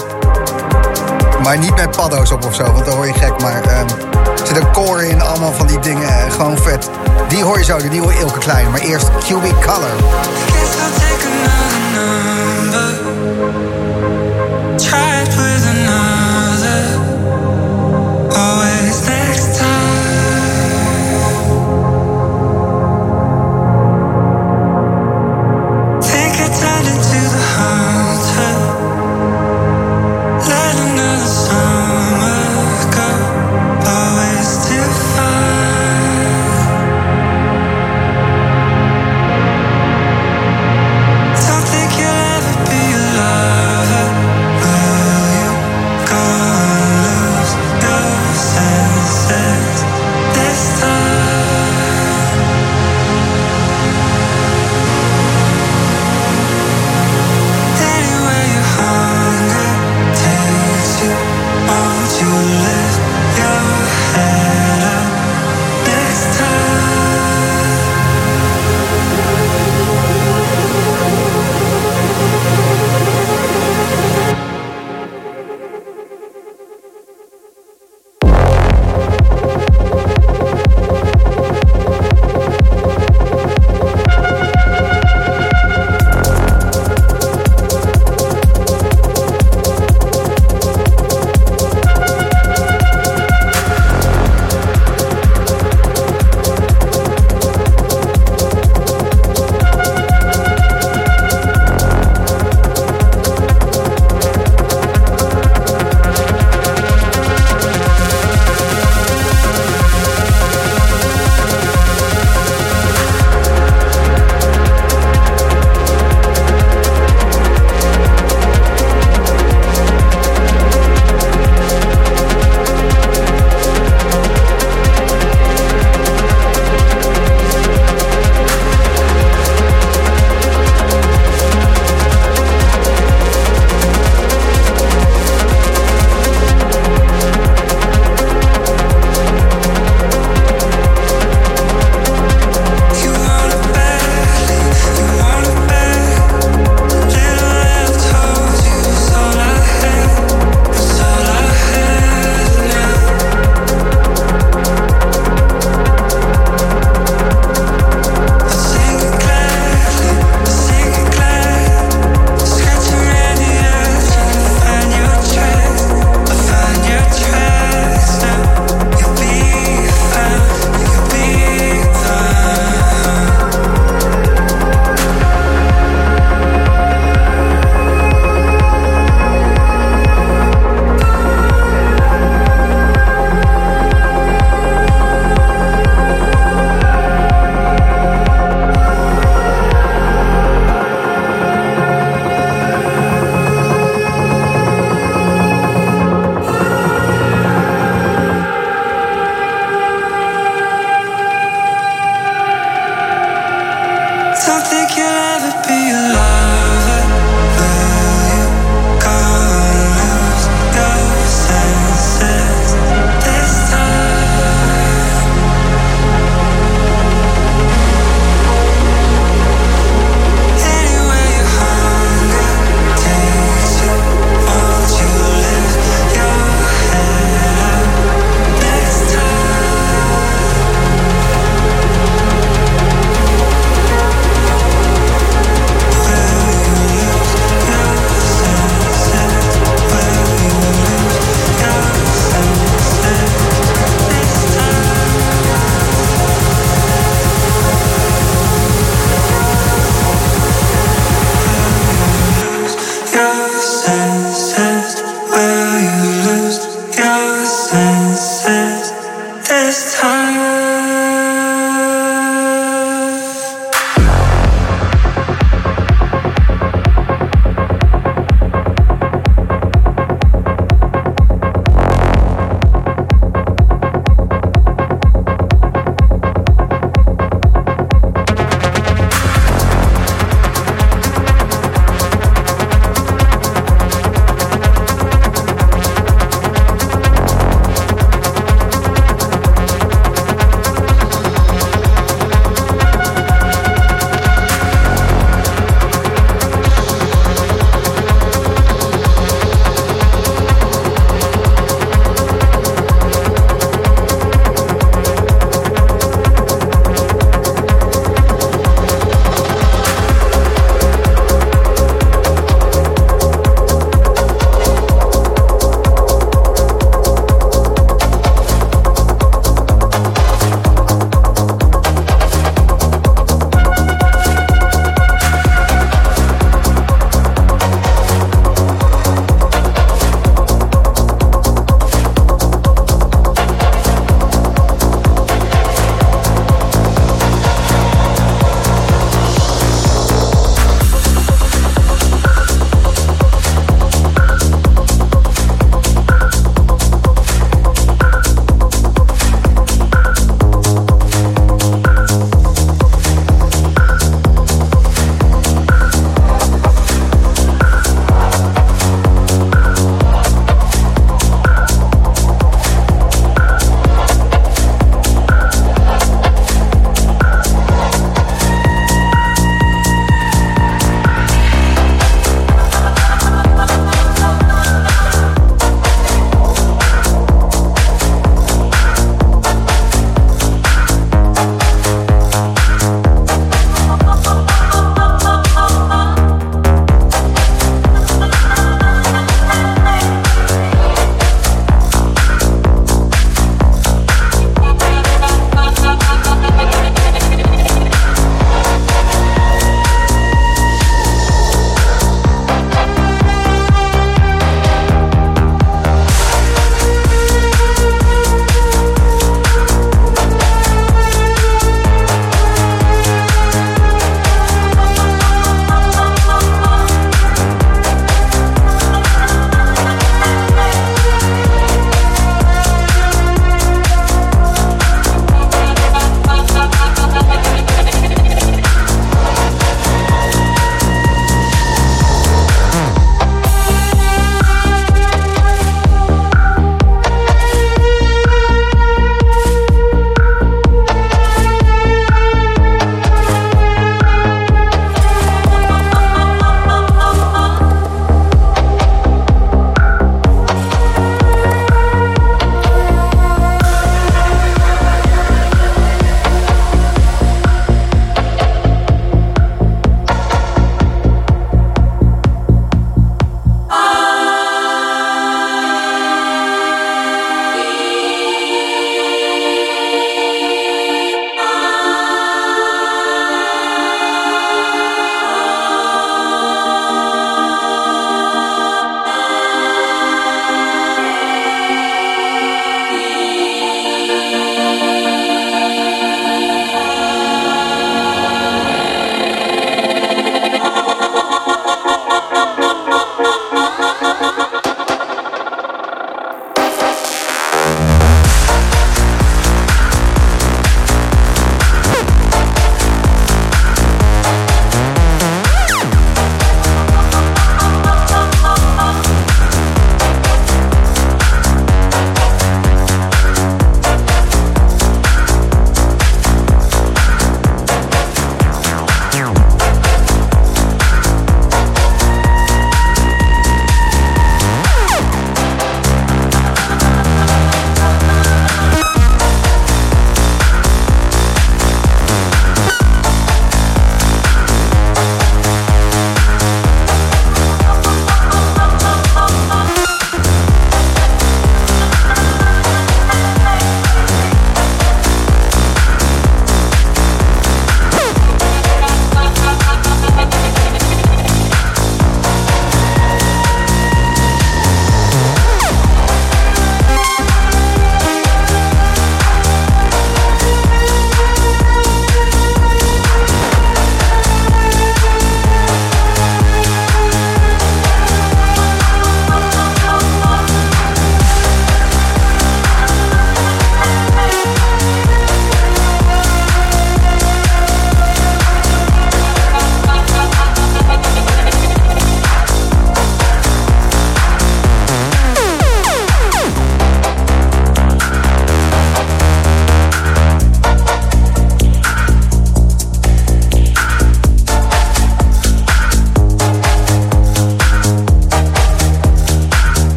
Maar 1.43 1.57
niet 1.57 1.75
met 1.75 1.95
paddo's 1.95 2.31
op 2.31 2.45
of 2.45 2.55
zo, 2.55 2.63
want 2.63 2.85
dan 2.85 2.95
hoor 2.95 3.07
je 3.07 3.13
gek. 3.13 3.41
Maar 3.41 3.61
ehm, 3.61 3.87
er 4.41 4.47
zit 4.47 4.57
een 4.57 4.71
core 4.71 5.07
in, 5.07 5.21
allemaal 5.21 5.53
van 5.53 5.67
die 5.67 5.79
dingen, 5.79 6.07
eh, 6.07 6.31
gewoon 6.31 6.57
vet. 6.57 6.89
Die 7.27 7.43
hoor 7.43 7.57
je 7.57 7.63
zo, 7.63 7.77
de 7.77 7.87
nieuwe 7.87 8.17
Ilke 8.17 8.39
Klein. 8.39 8.71
Maar 8.71 8.81
eerst 8.81 9.09
Cubic 9.27 9.55
Color. 9.61 9.91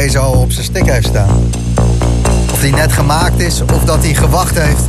Deze 0.00 0.18
al 0.18 0.32
op 0.32 0.52
zijn 0.52 0.64
stick 0.64 0.90
heeft 0.90 1.06
staan. 1.06 1.50
Of 2.52 2.60
die 2.60 2.72
net 2.72 2.92
gemaakt 2.92 3.40
is 3.40 3.60
of 3.60 3.84
dat 3.84 4.04
hij 4.04 4.14
gewacht 4.14 4.58
heeft 4.58 4.84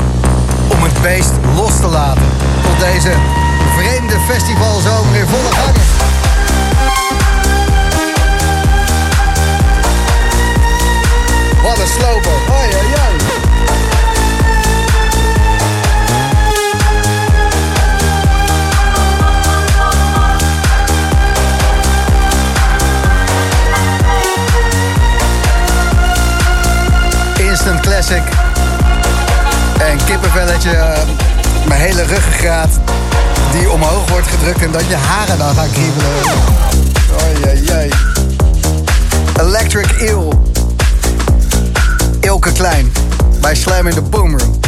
om 0.67 0.83
het 0.83 1.01
beest 1.01 1.31
los 1.55 1.79
te 1.79 1.87
laten. 1.87 2.23
Tot 2.63 2.79
deze 2.79 3.11
vreemde 3.75 4.15
festivalzomer 4.27 5.15
in 5.15 5.25
volle 5.25 5.51
gang 5.51 5.75
is. 5.75 5.91
Wat 11.63 11.79
een 11.79 11.87
sloper. 11.87 12.25
Instant 27.65 27.85
classic. 27.85 28.23
En 29.77 29.97
kippenvelletje, 30.05 30.69
eh, 30.69 30.99
mijn 31.67 31.81
hele 31.81 32.03
ruggengraat 32.03 32.69
die 33.51 33.69
omhoog 33.69 34.09
wordt 34.09 34.27
gedrukt 34.27 34.61
en 34.61 34.71
dat 34.71 34.87
je 34.87 34.95
haren 34.95 35.37
dan 35.37 35.55
gaan 35.55 35.71
kriebelen. 35.71 36.09
Oei, 37.23 37.69
oei. 37.71 37.89
Electric 39.39 39.91
Eel. 39.99 40.43
Ilke 42.19 42.51
Klein. 42.51 42.91
Bij 43.41 43.55
Slam 43.55 43.87
in 43.87 43.95
de 43.95 44.01
Boomroom. 44.01 44.59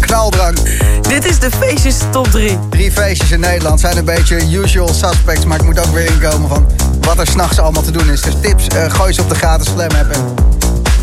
Knaldrang. 0.00 0.58
Dit 1.00 1.24
is 1.24 1.38
de 1.38 1.50
feestjes 1.58 1.96
top 2.10 2.30
3. 2.30 2.58
Drie 2.70 2.92
feestjes 2.92 3.30
in 3.30 3.40
Nederland 3.40 3.80
zijn 3.80 3.96
een 3.96 4.04
beetje 4.04 4.50
usual 4.50 4.88
suspects. 4.88 5.44
Maar 5.44 5.58
ik 5.58 5.64
moet 5.64 5.86
ook 5.86 5.92
weer 5.92 6.06
inkomen 6.06 6.48
van 6.48 6.66
wat 7.00 7.18
er 7.18 7.26
s'nachts 7.26 7.58
allemaal 7.58 7.82
te 7.82 7.90
doen 7.90 8.10
is. 8.10 8.20
Dus 8.20 8.34
tips, 8.40 8.66
eh, 8.66 8.90
gooi 8.90 9.12
ze 9.12 9.20
op 9.20 9.28
de 9.28 9.34
gratis 9.34 9.66
Slam 9.66 9.90
app. 9.90 10.56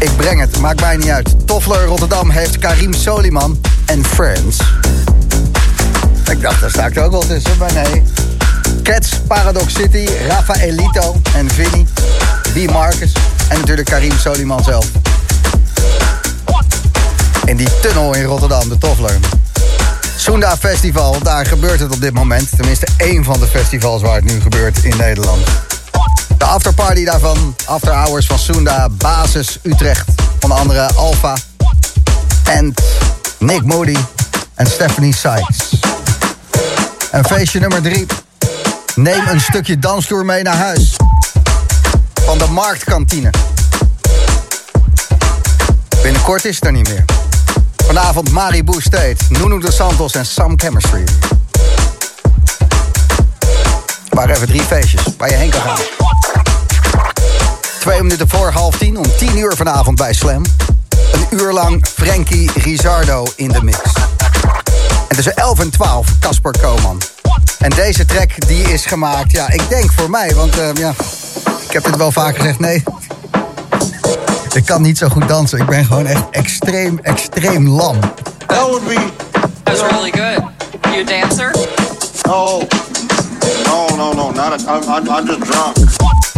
Ik 0.05 0.15
breng 0.17 0.39
het, 0.39 0.59
maakt 0.59 0.81
mij 0.81 0.97
niet 0.97 1.09
uit. 1.09 1.47
Toffler 1.47 1.85
Rotterdam 1.85 2.29
heeft 2.29 2.57
Karim 2.57 2.93
Soliman 2.93 3.61
en 3.85 4.05
Friends. 4.05 4.57
Ik 6.29 6.41
dacht, 6.41 6.61
daar 6.61 6.69
sta 6.69 6.85
ik 6.85 6.95
er 6.95 7.03
ook 7.03 7.11
wel 7.11 7.25
tussen, 7.27 7.57
maar 7.57 7.73
nee. 7.73 8.03
Cats, 8.83 9.09
Paradox 9.27 9.73
City, 9.73 10.07
Rafaelito 10.27 11.21
en 11.35 11.49
Vinny. 11.49 11.85
B. 12.53 12.71
Marcus 12.71 13.11
en 13.49 13.59
natuurlijk 13.59 13.87
Karim 13.87 14.17
Soliman 14.19 14.63
zelf. 14.63 14.85
In 17.45 17.57
die 17.57 17.79
tunnel 17.81 18.15
in 18.15 18.23
Rotterdam, 18.23 18.69
de 18.69 18.77
Toffler. 18.77 19.15
Soenda 20.17 20.57
Festival, 20.57 21.19
daar 21.23 21.45
gebeurt 21.45 21.79
het 21.79 21.91
op 21.91 22.01
dit 22.01 22.13
moment. 22.13 22.49
Tenminste 22.57 22.87
één 22.97 23.23
van 23.23 23.39
de 23.39 23.47
festivals 23.47 24.01
waar 24.01 24.15
het 24.15 24.25
nu 24.25 24.41
gebeurt 24.41 24.83
in 24.83 24.97
Nederland. 24.97 25.64
De 26.45 26.51
afterparty 26.51 27.05
daarvan, 27.05 27.55
after 27.65 27.93
hours 27.93 28.25
van 28.25 28.39
Soenda, 28.39 28.89
Basis, 28.89 29.59
Utrecht. 29.63 30.09
Onder 30.39 30.57
andere 30.57 30.93
Alpha, 30.93 31.35
en 32.43 32.73
Nick 33.39 33.63
Moody 33.63 33.97
en 34.53 34.67
Stephanie 34.67 35.15
Sykes. 35.15 35.69
En 37.11 37.25
feestje 37.25 37.59
nummer 37.59 37.81
drie. 37.81 38.05
Neem 38.95 39.27
een 39.27 39.41
stukje 39.41 39.79
dansvloer 39.79 40.25
mee 40.25 40.43
naar 40.43 40.55
huis. 40.55 40.95
Van 42.25 42.37
de 42.37 42.47
Marktkantine. 42.47 43.29
Binnenkort 46.01 46.45
is 46.45 46.55
het 46.55 46.65
er 46.65 46.71
niet 46.71 46.87
meer. 46.87 47.05
Vanavond 47.85 48.31
Maribu 48.31 48.81
State, 48.81 49.17
Nuno 49.29 49.59
de 49.59 49.71
Santos 49.71 50.13
en 50.13 50.25
Sam 50.25 50.59
Chemistry. 50.59 51.03
Maar 54.09 54.29
even 54.29 54.47
drie 54.47 54.63
feestjes 54.63 55.01
waar 55.17 55.29
je 55.29 55.35
heen 55.35 55.49
kan 55.49 55.61
gaan. 55.61 55.94
Twee 57.85 58.01
minuten 58.01 58.29
voor 58.29 58.49
half 58.51 58.77
tien, 58.77 58.97
om 58.97 59.03
tien 59.17 59.37
uur 59.37 59.55
vanavond 59.55 59.97
bij 59.97 60.13
Slam. 60.13 60.43
Een 61.13 61.39
uur 61.39 61.53
lang 61.53 61.85
Frankie 61.87 62.51
Rizardo 62.55 63.25
in 63.35 63.49
de 63.49 63.63
mix. 63.63 63.79
En 65.07 65.15
tussen 65.15 65.35
11 65.35 65.59
en 65.59 65.69
12 65.69 66.19
Casper 66.19 66.53
Koman. 66.61 67.01
En 67.59 67.69
deze 67.69 68.05
track 68.05 68.47
die 68.47 68.73
is 68.73 68.85
gemaakt, 68.85 69.31
ja, 69.31 69.49
ik 69.49 69.69
denk 69.69 69.91
voor 69.91 70.09
mij, 70.09 70.35
want 70.35 70.57
eh, 70.59 70.73
ja, 70.73 70.93
ik 71.67 71.71
heb 71.71 71.83
dit 71.83 71.95
wel 71.95 72.11
vaak 72.11 72.35
gezegd, 72.35 72.59
nee. 72.59 72.83
Ik 74.53 74.65
kan 74.65 74.81
niet 74.81 74.97
zo 74.97 75.07
goed 75.07 75.27
dansen. 75.27 75.59
Ik 75.59 75.65
ben 75.67 75.85
gewoon 75.85 76.05
echt 76.05 76.23
extreem, 76.31 76.99
extreem 77.01 77.69
lam. 77.69 77.99
That 78.45 78.67
would 78.67 78.87
be. 78.87 79.07
That's 79.63 79.81
really 79.81 80.11
good. 80.11 80.43
You 80.81 81.01
a 81.01 81.03
dancer? 81.03 81.51
Oh, 82.29 82.61
no, 83.65 83.95
no, 83.95 84.13
no, 84.13 84.31
not 84.31 84.67
a, 84.67 84.75
I'm, 84.75 84.83
I'm, 84.83 85.09
I'm 85.09 85.25
just 85.27 85.51
drunk. 85.51 86.34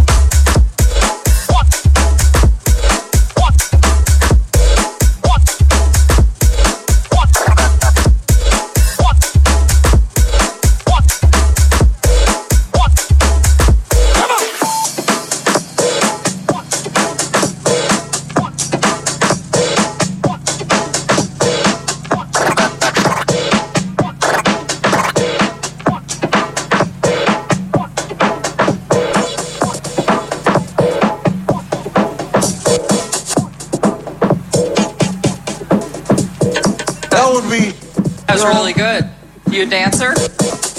That's 38.37 38.55
really 38.55 38.73
good. 38.73 39.09
You 39.49 39.63
a 39.63 39.65
dancer? 39.65 40.13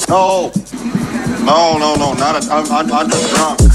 No, 0.09 0.53
no, 1.45 1.77
no, 1.77 1.97
no, 1.97 2.13
not 2.13 2.45
a, 2.45 2.53
I'm, 2.53 2.71
I'm, 2.71 2.93
I'm 2.93 3.11
just 3.11 3.35
drunk. 3.35 3.68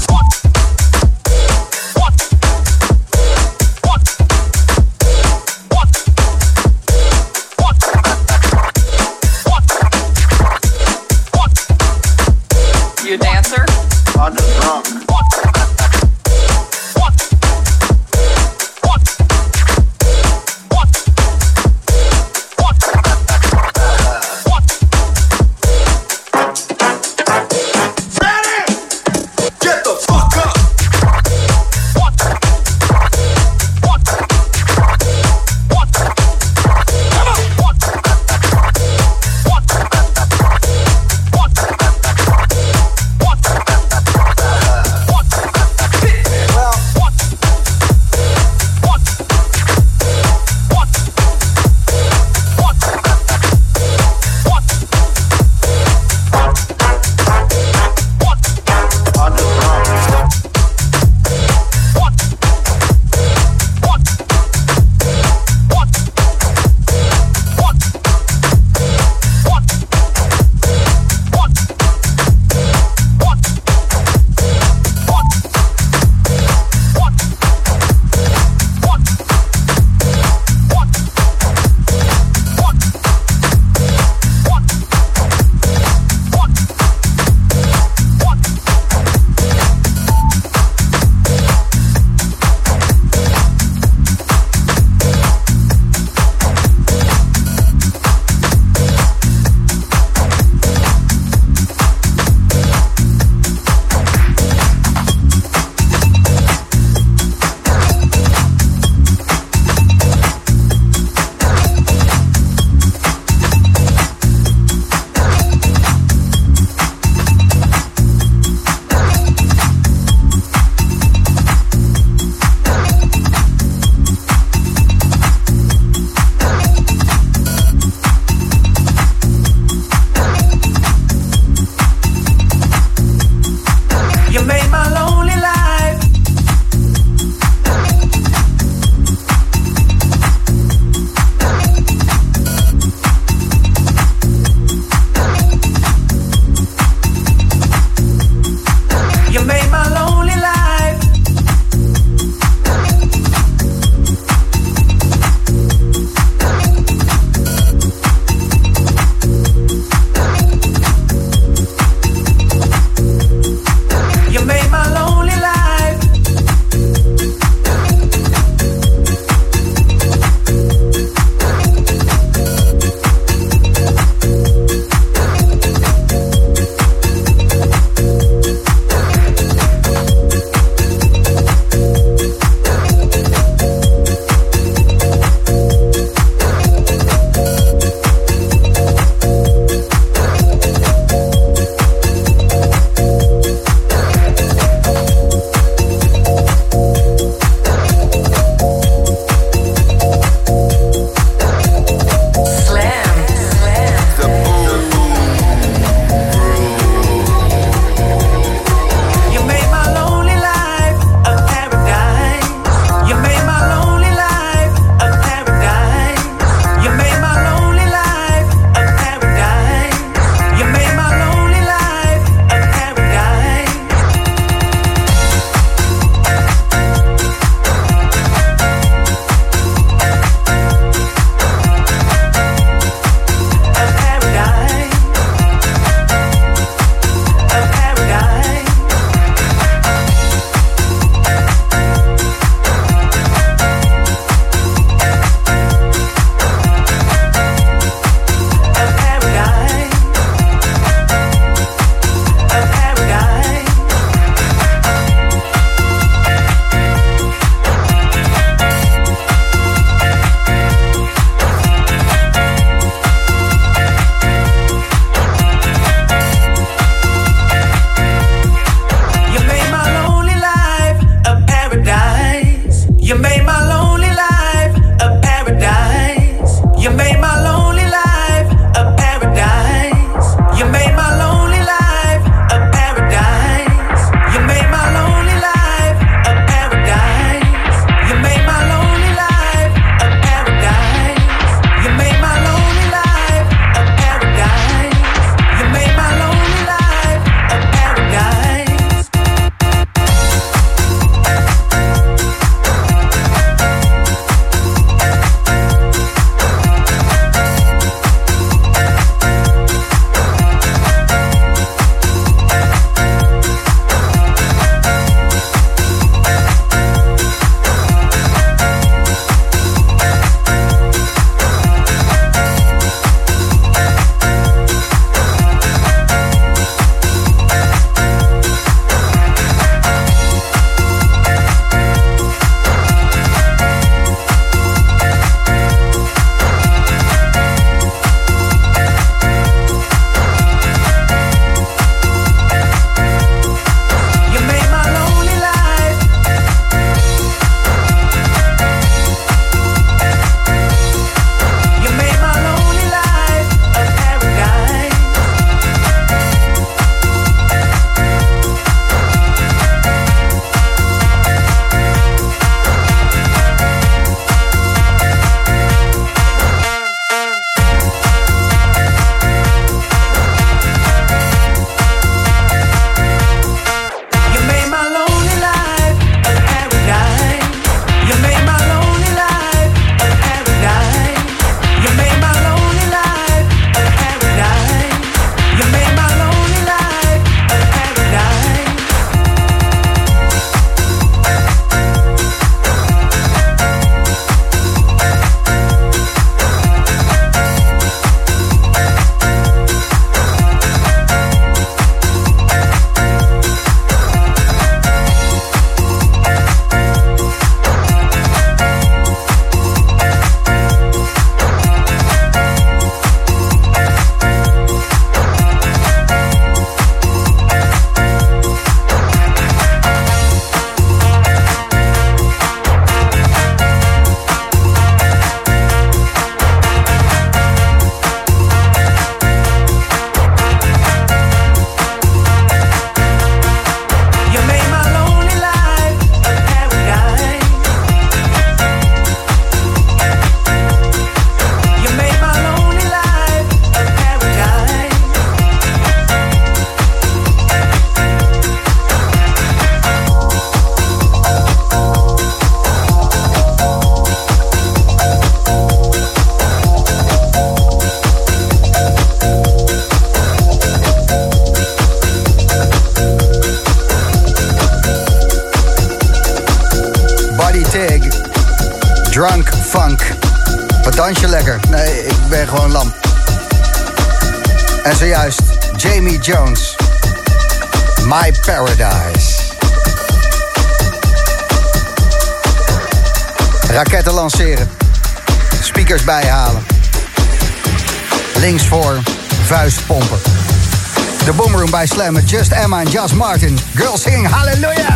Met 491.96 492.28
Just 492.28 492.52
Emma 492.52 492.80
en 492.80 492.90
Just 492.90 493.14
Martin. 493.14 493.56
Girls 493.74 494.02
singing 494.02 494.26
Hallelujah! 494.26 494.93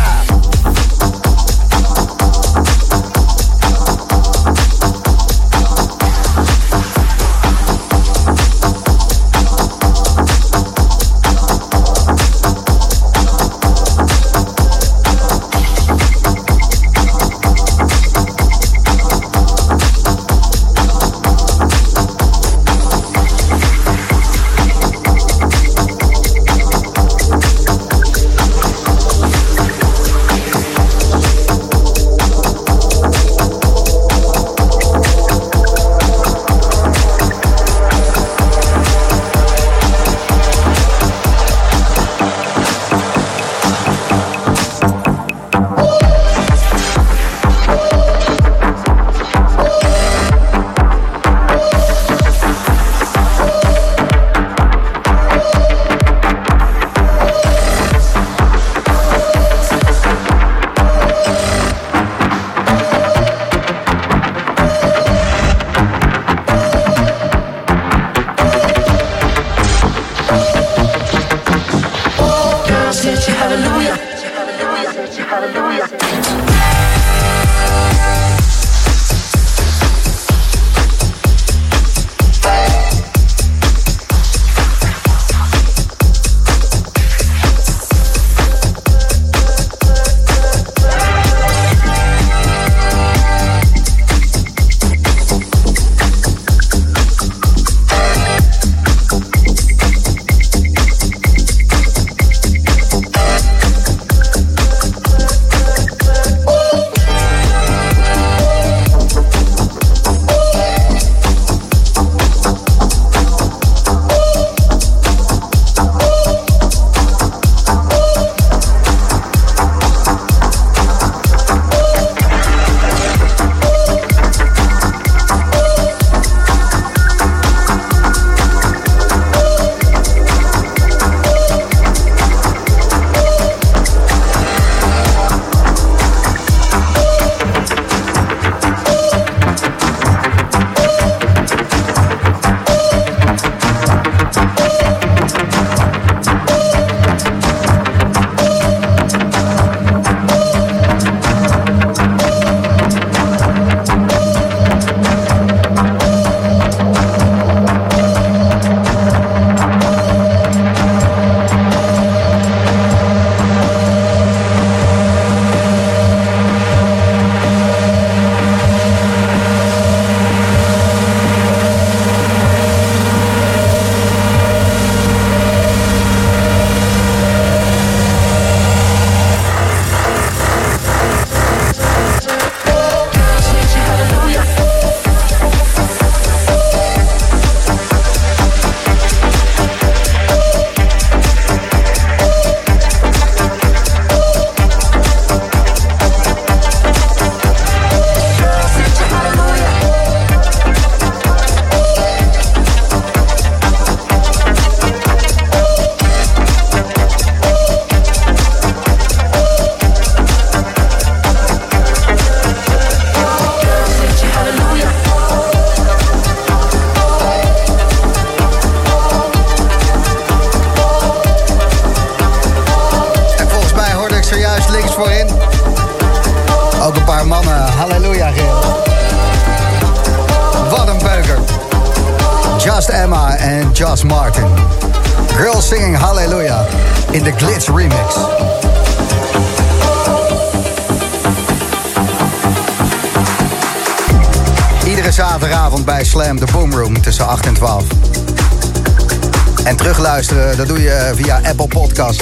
Dat 250.57 250.67
doe 250.67 250.81
je 250.81 251.11
via 251.15 251.41
Apple 251.43 251.67
Podcast 251.67 252.21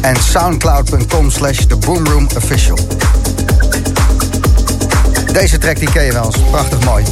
en 0.00 0.16
soundcloud.com 0.22 1.30
slash 1.30 1.58
The 1.58 1.76
Boomroom 1.76 2.28
Official. 2.36 2.78
Deze 5.32 5.58
track 5.58 5.78
die 5.78 5.90
ken 5.90 6.04
je 6.04 6.12
wel 6.12 6.24
eens, 6.24 6.38
prachtig 6.50 6.84
mooi. 6.84 7.04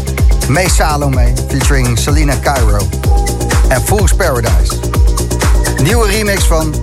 May 0.49 0.69
Salome 0.69 1.33
featuring 1.49 1.99
Selena 1.99 2.35
Cairo 2.43 2.89
en 3.69 3.83
Fool's 3.83 4.15
Paradise. 4.15 4.75
Nieuwe 5.83 6.07
remix 6.07 6.45
van 6.45 6.75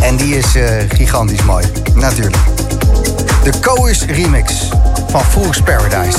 en 0.00 0.16
die 0.16 0.36
is 0.36 0.54
eh, 0.54 0.66
gigantisch 0.88 1.42
mooi, 1.42 1.64
natuurlijk. 1.94 2.42
De 3.42 3.52
Cois 3.60 4.04
remix 4.04 4.52
van 5.08 5.24
Fool's 5.24 5.60
Paradise. 5.60 6.18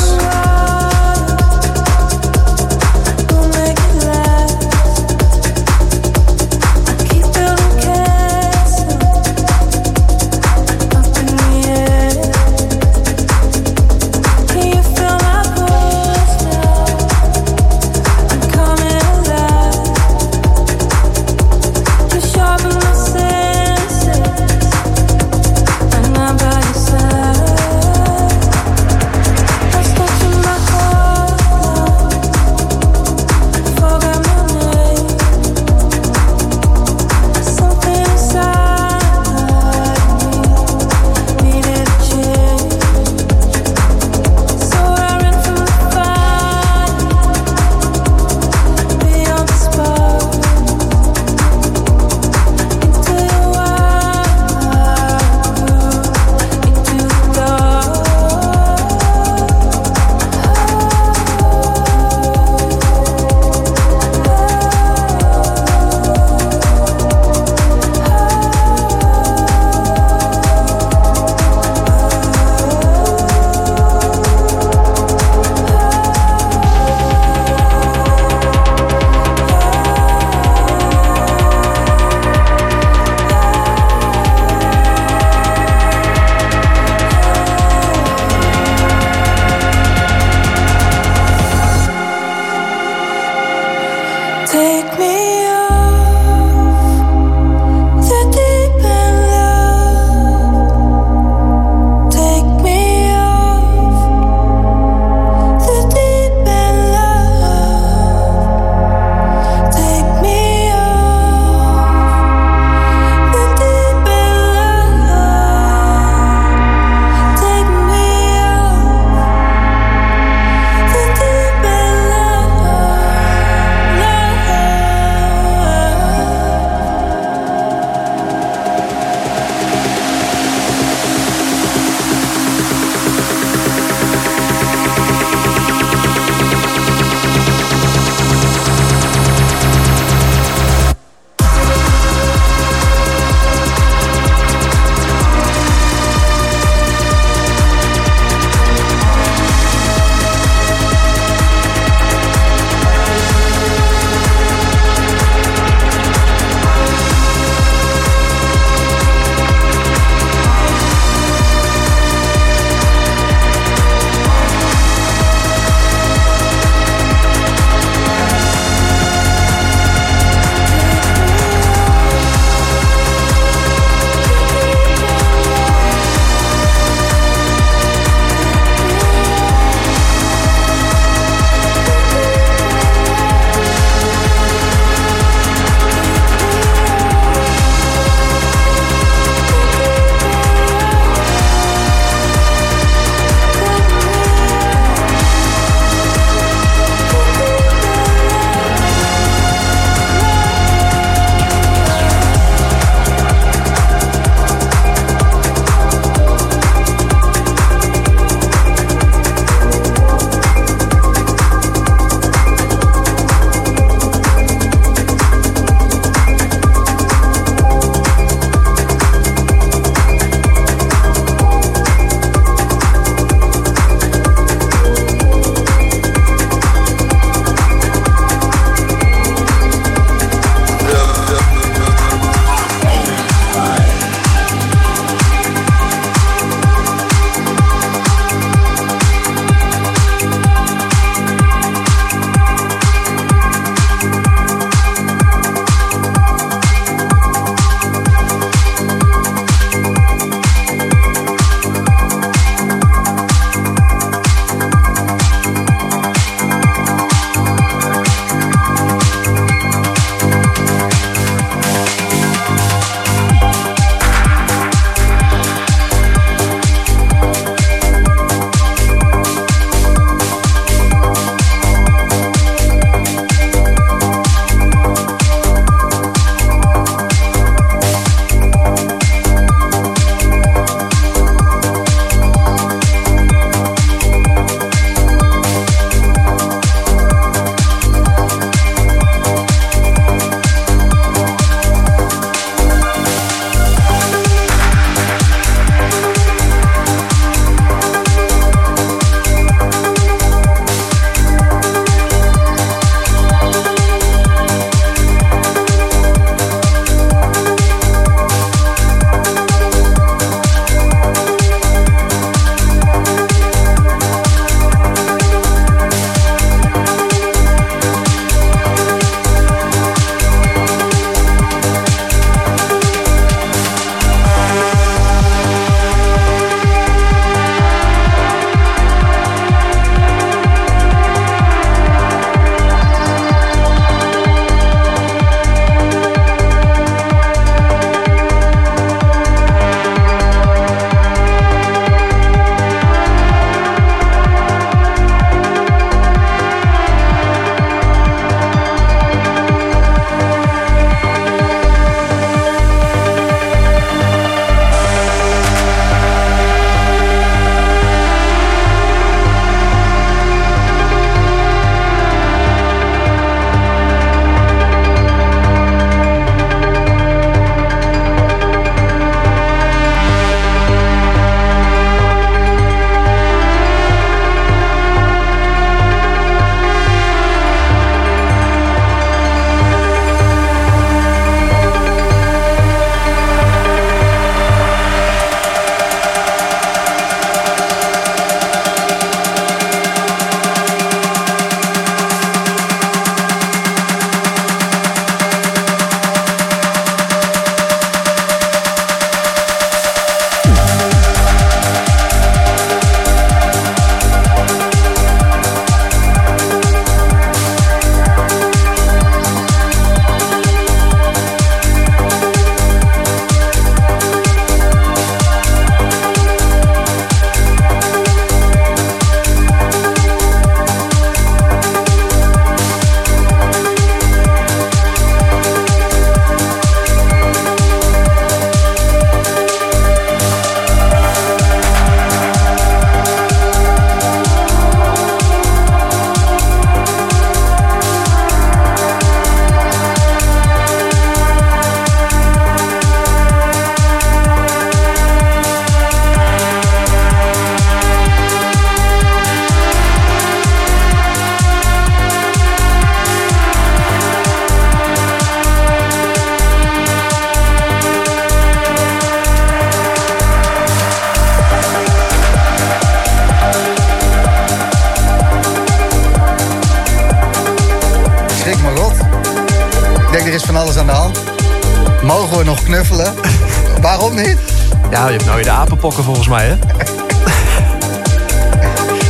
Volgens 475.94 476.28
mij, 476.28 476.46
hè? 476.46 476.56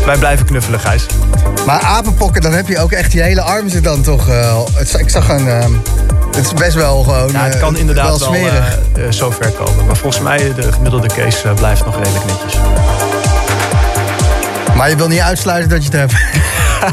Wij 0.05 0.17
blijven 0.17 0.45
knuffelen, 0.45 0.79
Gijs. 0.79 1.05
Maar 1.65 1.81
apenpokken, 1.81 2.41
dan 2.41 2.53
heb 2.53 2.67
je 2.67 2.79
ook 2.79 2.91
echt 2.91 3.11
die 3.11 3.21
hele 3.21 3.41
arm 3.41 3.69
zit 3.69 3.83
dan 3.83 4.01
toch... 4.01 4.29
eh, 4.29 4.57
het, 4.73 4.93
ik 4.99 5.09
zag 5.09 5.29
een... 5.29 5.47
ehm, 5.47 5.71
het 6.35 6.45
is 6.45 6.53
best 6.53 6.73
wel 6.73 7.03
gewoon 7.03 7.31
Ja, 7.31 7.43
het 7.43 7.53
eh, 7.53 7.59
kan 7.59 7.77
inderdaad 7.77 8.19
wel, 8.19 8.33
eh, 8.33 8.63
zo 9.09 9.31
ver 9.31 9.51
komen. 9.51 9.85
Maar 9.85 9.95
volgens 9.97 10.23
mij, 10.23 10.53
de 10.55 10.71
gemiddelde 10.71 11.07
case 11.07 11.53
blijft 11.55 11.85
nog 11.85 11.97
redelijk 11.97 12.25
netjes. 12.25 12.59
Maar 14.75 14.89
je 14.89 14.95
wil 14.95 15.07
niet 15.07 15.19
uitsluiten 15.19 15.69
dat 15.69 15.85
je 15.85 15.97
het 15.97 15.99
hebt. 15.99 16.13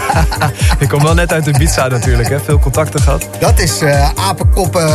Ik 0.83 0.89
kom 0.89 1.03
wel 1.03 1.15
net 1.15 1.33
uit 1.33 1.45
de 1.45 1.51
pizza 1.51 1.89
natuurlijk, 1.89 2.29
hè. 2.29 2.41
Veel 2.41 2.59
contacten 2.59 3.01
gehad. 3.01 3.29
Dat 3.39 3.61
is 3.61 3.83
apenkoppen 4.15 4.89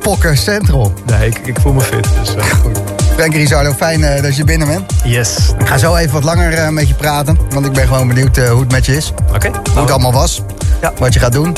pokken 0.00 0.36
central. 0.36 0.92
Nee, 1.06 1.28
ik, 1.28 1.38
ik 1.44 1.56
voel 1.60 1.72
me 1.72 1.80
fit. 1.80 2.06
Dus, 2.20 2.34
Frank 3.22 3.36
Rizardo, 3.36 3.72
fijn 3.72 4.04
eh, 4.04 4.22
dat 4.22 4.36
je 4.36 4.44
binnen 4.44 4.68
bent. 4.68 4.92
Yes. 5.04 5.36
Ik 5.58 5.66
ga 5.66 5.78
zo 5.78 5.94
even 5.94 6.12
wat 6.12 6.24
langer 6.24 6.52
eh, 6.52 6.68
met 6.68 6.88
je 6.88 6.94
praten. 6.94 7.38
Want 7.50 7.66
ik 7.66 7.72
ben 7.72 7.86
gewoon 7.86 8.08
benieuwd 8.08 8.36
eh, 8.36 8.50
hoe 8.50 8.60
het 8.60 8.70
met 8.70 8.86
je 8.86 8.96
is. 8.96 9.12
Oké. 9.34 9.50
Hoe 9.72 9.80
het 9.80 9.90
allemaal 9.90 10.12
was. 10.12 10.42
Wat 10.98 11.14
je 11.14 11.20
gaat 11.20 11.32
doen. 11.32 11.56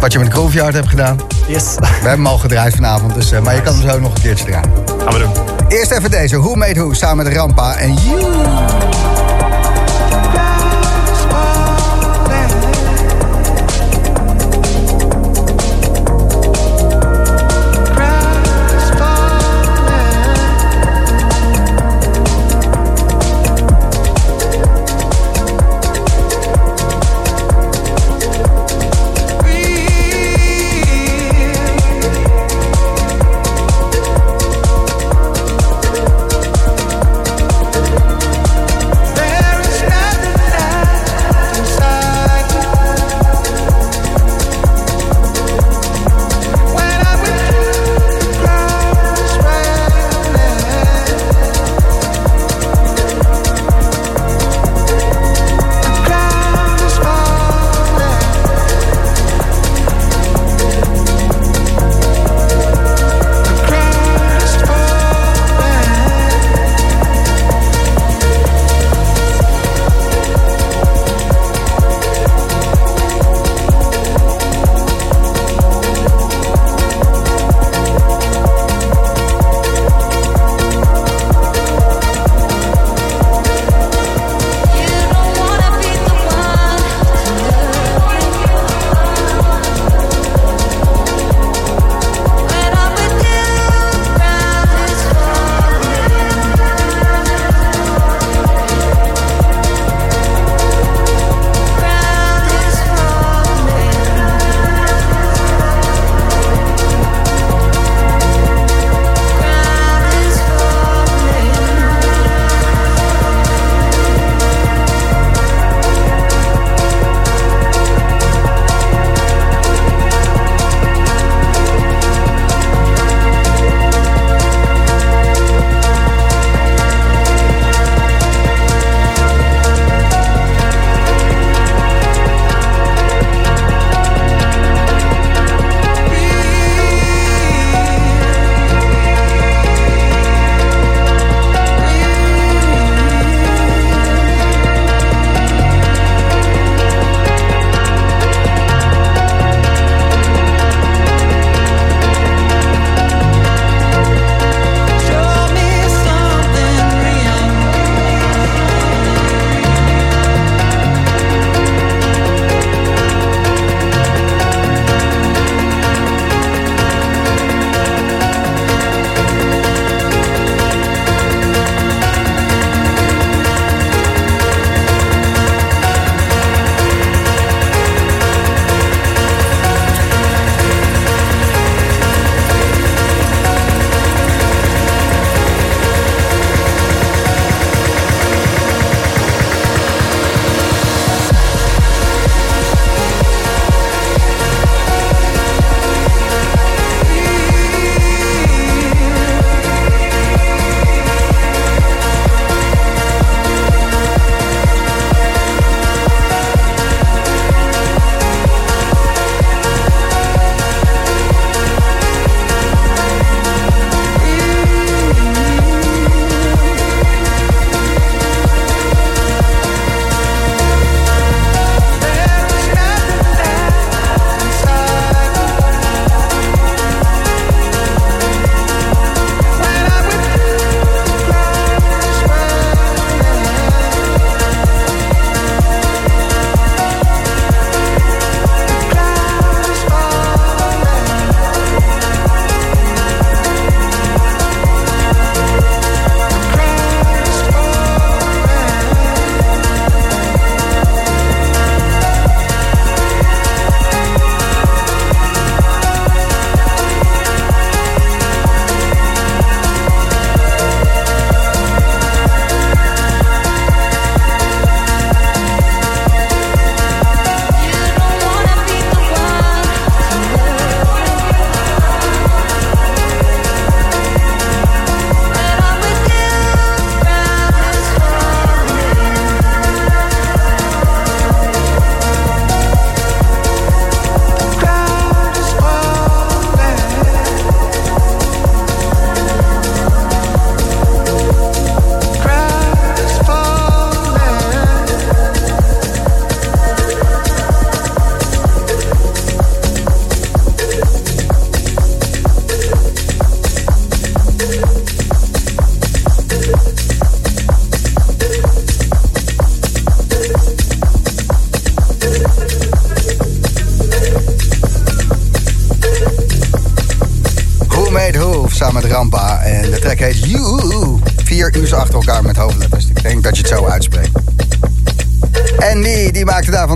Wat 0.00 0.12
je 0.12 0.18
met 0.18 0.26
de 0.26 0.32
Grooveyard 0.32 0.74
hebt 0.74 0.88
gedaan. 0.88 1.16
Yes. 1.46 1.74
We 1.78 1.86
hebben 1.86 2.10
hem 2.10 2.26
al 2.26 2.38
gedraaid 2.38 2.74
vanavond. 2.74 3.14
Dus, 3.14 3.30
maar 3.30 3.54
je 3.54 3.62
kan 3.62 3.74
hem 3.74 3.90
zo 3.90 4.00
nog 4.00 4.14
een 4.14 4.20
keertje 4.20 4.44
draaien. 4.44 4.70
Gaan 5.04 5.12
we 5.12 5.18
doen. 5.18 5.32
Eerst 5.68 5.90
even 5.90 6.10
deze. 6.10 6.38
Who 6.38 6.54
Made 6.54 6.80
Who 6.80 6.92
samen 6.92 7.24
met 7.24 7.34
Rampa 7.34 7.76
en 7.76 7.94
You. 7.94 8.95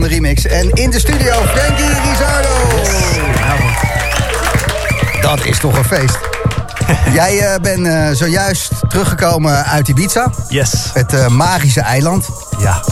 De 0.00 0.08
remix. 0.08 0.46
En 0.46 0.70
in 0.70 0.90
de 0.90 0.98
studio 0.98 1.32
Frankie 1.32 1.86
Rizardo. 1.86 2.48
Dat 5.20 5.44
is 5.44 5.58
toch 5.58 5.76
een 5.76 5.84
feest. 5.84 6.18
Jij 7.12 7.38
eh, 7.38 7.60
bent 7.60 7.86
eh, 7.86 8.08
zojuist 8.12 8.72
teruggekomen 8.88 9.64
uit 9.64 9.88
Ibiza. 9.88 10.30
Yes. 10.48 10.72
Het 10.92 11.14
eh, 11.14 11.28
magische 11.28 11.80
eiland. 11.80 12.28
Ja. 12.58 12.82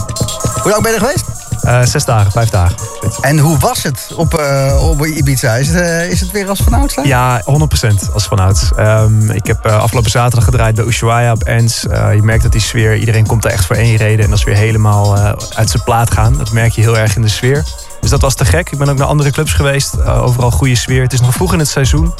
Hoe 0.61 0.71
lang 0.71 0.83
ben 0.83 0.91
je 0.91 0.97
er 0.97 1.03
geweest? 1.05 1.28
Eh, 1.69 1.81
zes 1.83 2.05
dagen, 2.05 2.31
vijf 2.31 2.49
dagen. 2.49 2.75
En 3.21 3.37
hoe 3.37 3.57
was 3.57 3.83
het 3.83 4.11
op, 4.15 4.33
eh, 4.33 4.89
op 4.89 5.05
Ibiza? 5.05 5.55
Is 5.55 5.67
het, 5.67 5.81
eh, 5.81 6.09
is 6.09 6.19
het 6.19 6.31
weer 6.31 6.49
als 6.49 6.59
vanouds? 6.59 6.97
Ja, 7.03 7.41
100% 7.45 8.09
als 8.13 8.25
vanouds. 8.25 8.71
Ehm 8.75 9.31
ik 9.31 9.47
heb 9.47 9.65
afgelopen 9.65 10.11
zaterdag 10.11 10.43
gedraaid 10.43 10.75
bij 10.75 10.85
Ushuaia 10.85 11.31
op 11.31 11.43
Ens. 11.43 11.81
Je 11.91 12.19
merkt 12.23 12.43
dat 12.43 12.51
die 12.51 12.61
sfeer, 12.61 12.97
iedereen 12.97 13.27
komt 13.27 13.45
er 13.45 13.51
echt 13.51 13.65
voor 13.65 13.75
één 13.75 13.95
reden. 13.95 14.23
En 14.23 14.29
dat 14.29 14.39
is 14.39 14.45
weer 14.45 14.55
helemaal 14.55 15.17
uit 15.53 15.69
zijn 15.69 15.83
plaat 15.83 16.11
gaan. 16.11 16.37
Dat 16.37 16.51
merk 16.51 16.71
je 16.71 16.81
heel 16.81 16.97
erg 16.97 17.15
in 17.15 17.21
de 17.21 17.27
sfeer. 17.27 17.63
Dus 18.01 18.09
dat 18.09 18.21
was 18.21 18.35
te 18.35 18.45
gek. 18.45 18.69
Ik 18.71 18.77
ben 18.77 18.89
ook 18.89 18.97
naar 18.97 19.07
andere 19.07 19.31
clubs 19.31 19.53
geweest. 19.53 20.03
Overal 20.05 20.51
goede 20.51 20.75
sfeer. 20.75 21.01
Het 21.01 21.13
is 21.13 21.21
nog 21.21 21.33
vroeg 21.33 21.53
in 21.53 21.59
het 21.59 21.67
seizoen. 21.67 22.13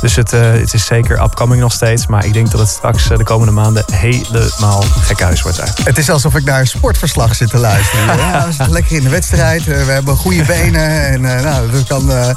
Dus 0.00 0.16
het, 0.16 0.32
eh, 0.32 0.40
het 0.52 0.74
is 0.74 0.84
zeker 0.86 1.22
upcoming 1.22 1.60
nog 1.60 1.72
steeds. 1.72 2.06
Maar 2.06 2.24
ik 2.24 2.32
denk 2.32 2.50
dat 2.50 2.60
het 2.60 2.68
straks 2.68 3.10
eh, 3.10 3.16
de 3.16 3.24
komende 3.24 3.52
maanden 3.52 3.84
helemaal 3.92 4.84
gekhuis 5.00 5.42
wordt 5.42 5.58
daar. 5.58 5.72
Het 5.84 5.98
is 5.98 6.10
alsof 6.10 6.34
ik 6.34 6.44
naar 6.44 6.60
een 6.60 6.66
sportverslag 6.66 7.34
zit 7.34 7.50
te 7.50 7.58
luisteren. 7.58 8.16
Ja, 8.16 8.46
we 8.46 8.52
zitten 8.52 8.70
lekker 8.72 8.96
in 8.96 9.02
de 9.02 9.08
wedstrijd. 9.08 9.60
eh, 9.68 9.84
We 9.84 9.92
hebben 9.92 10.16
goede 10.16 10.42
benen. 10.42 11.06
En 11.06 11.20
nou, 11.20 11.70
dat 11.70 11.86
kan. 11.86 12.10
eh, 12.10 12.28
eh, 12.30 12.34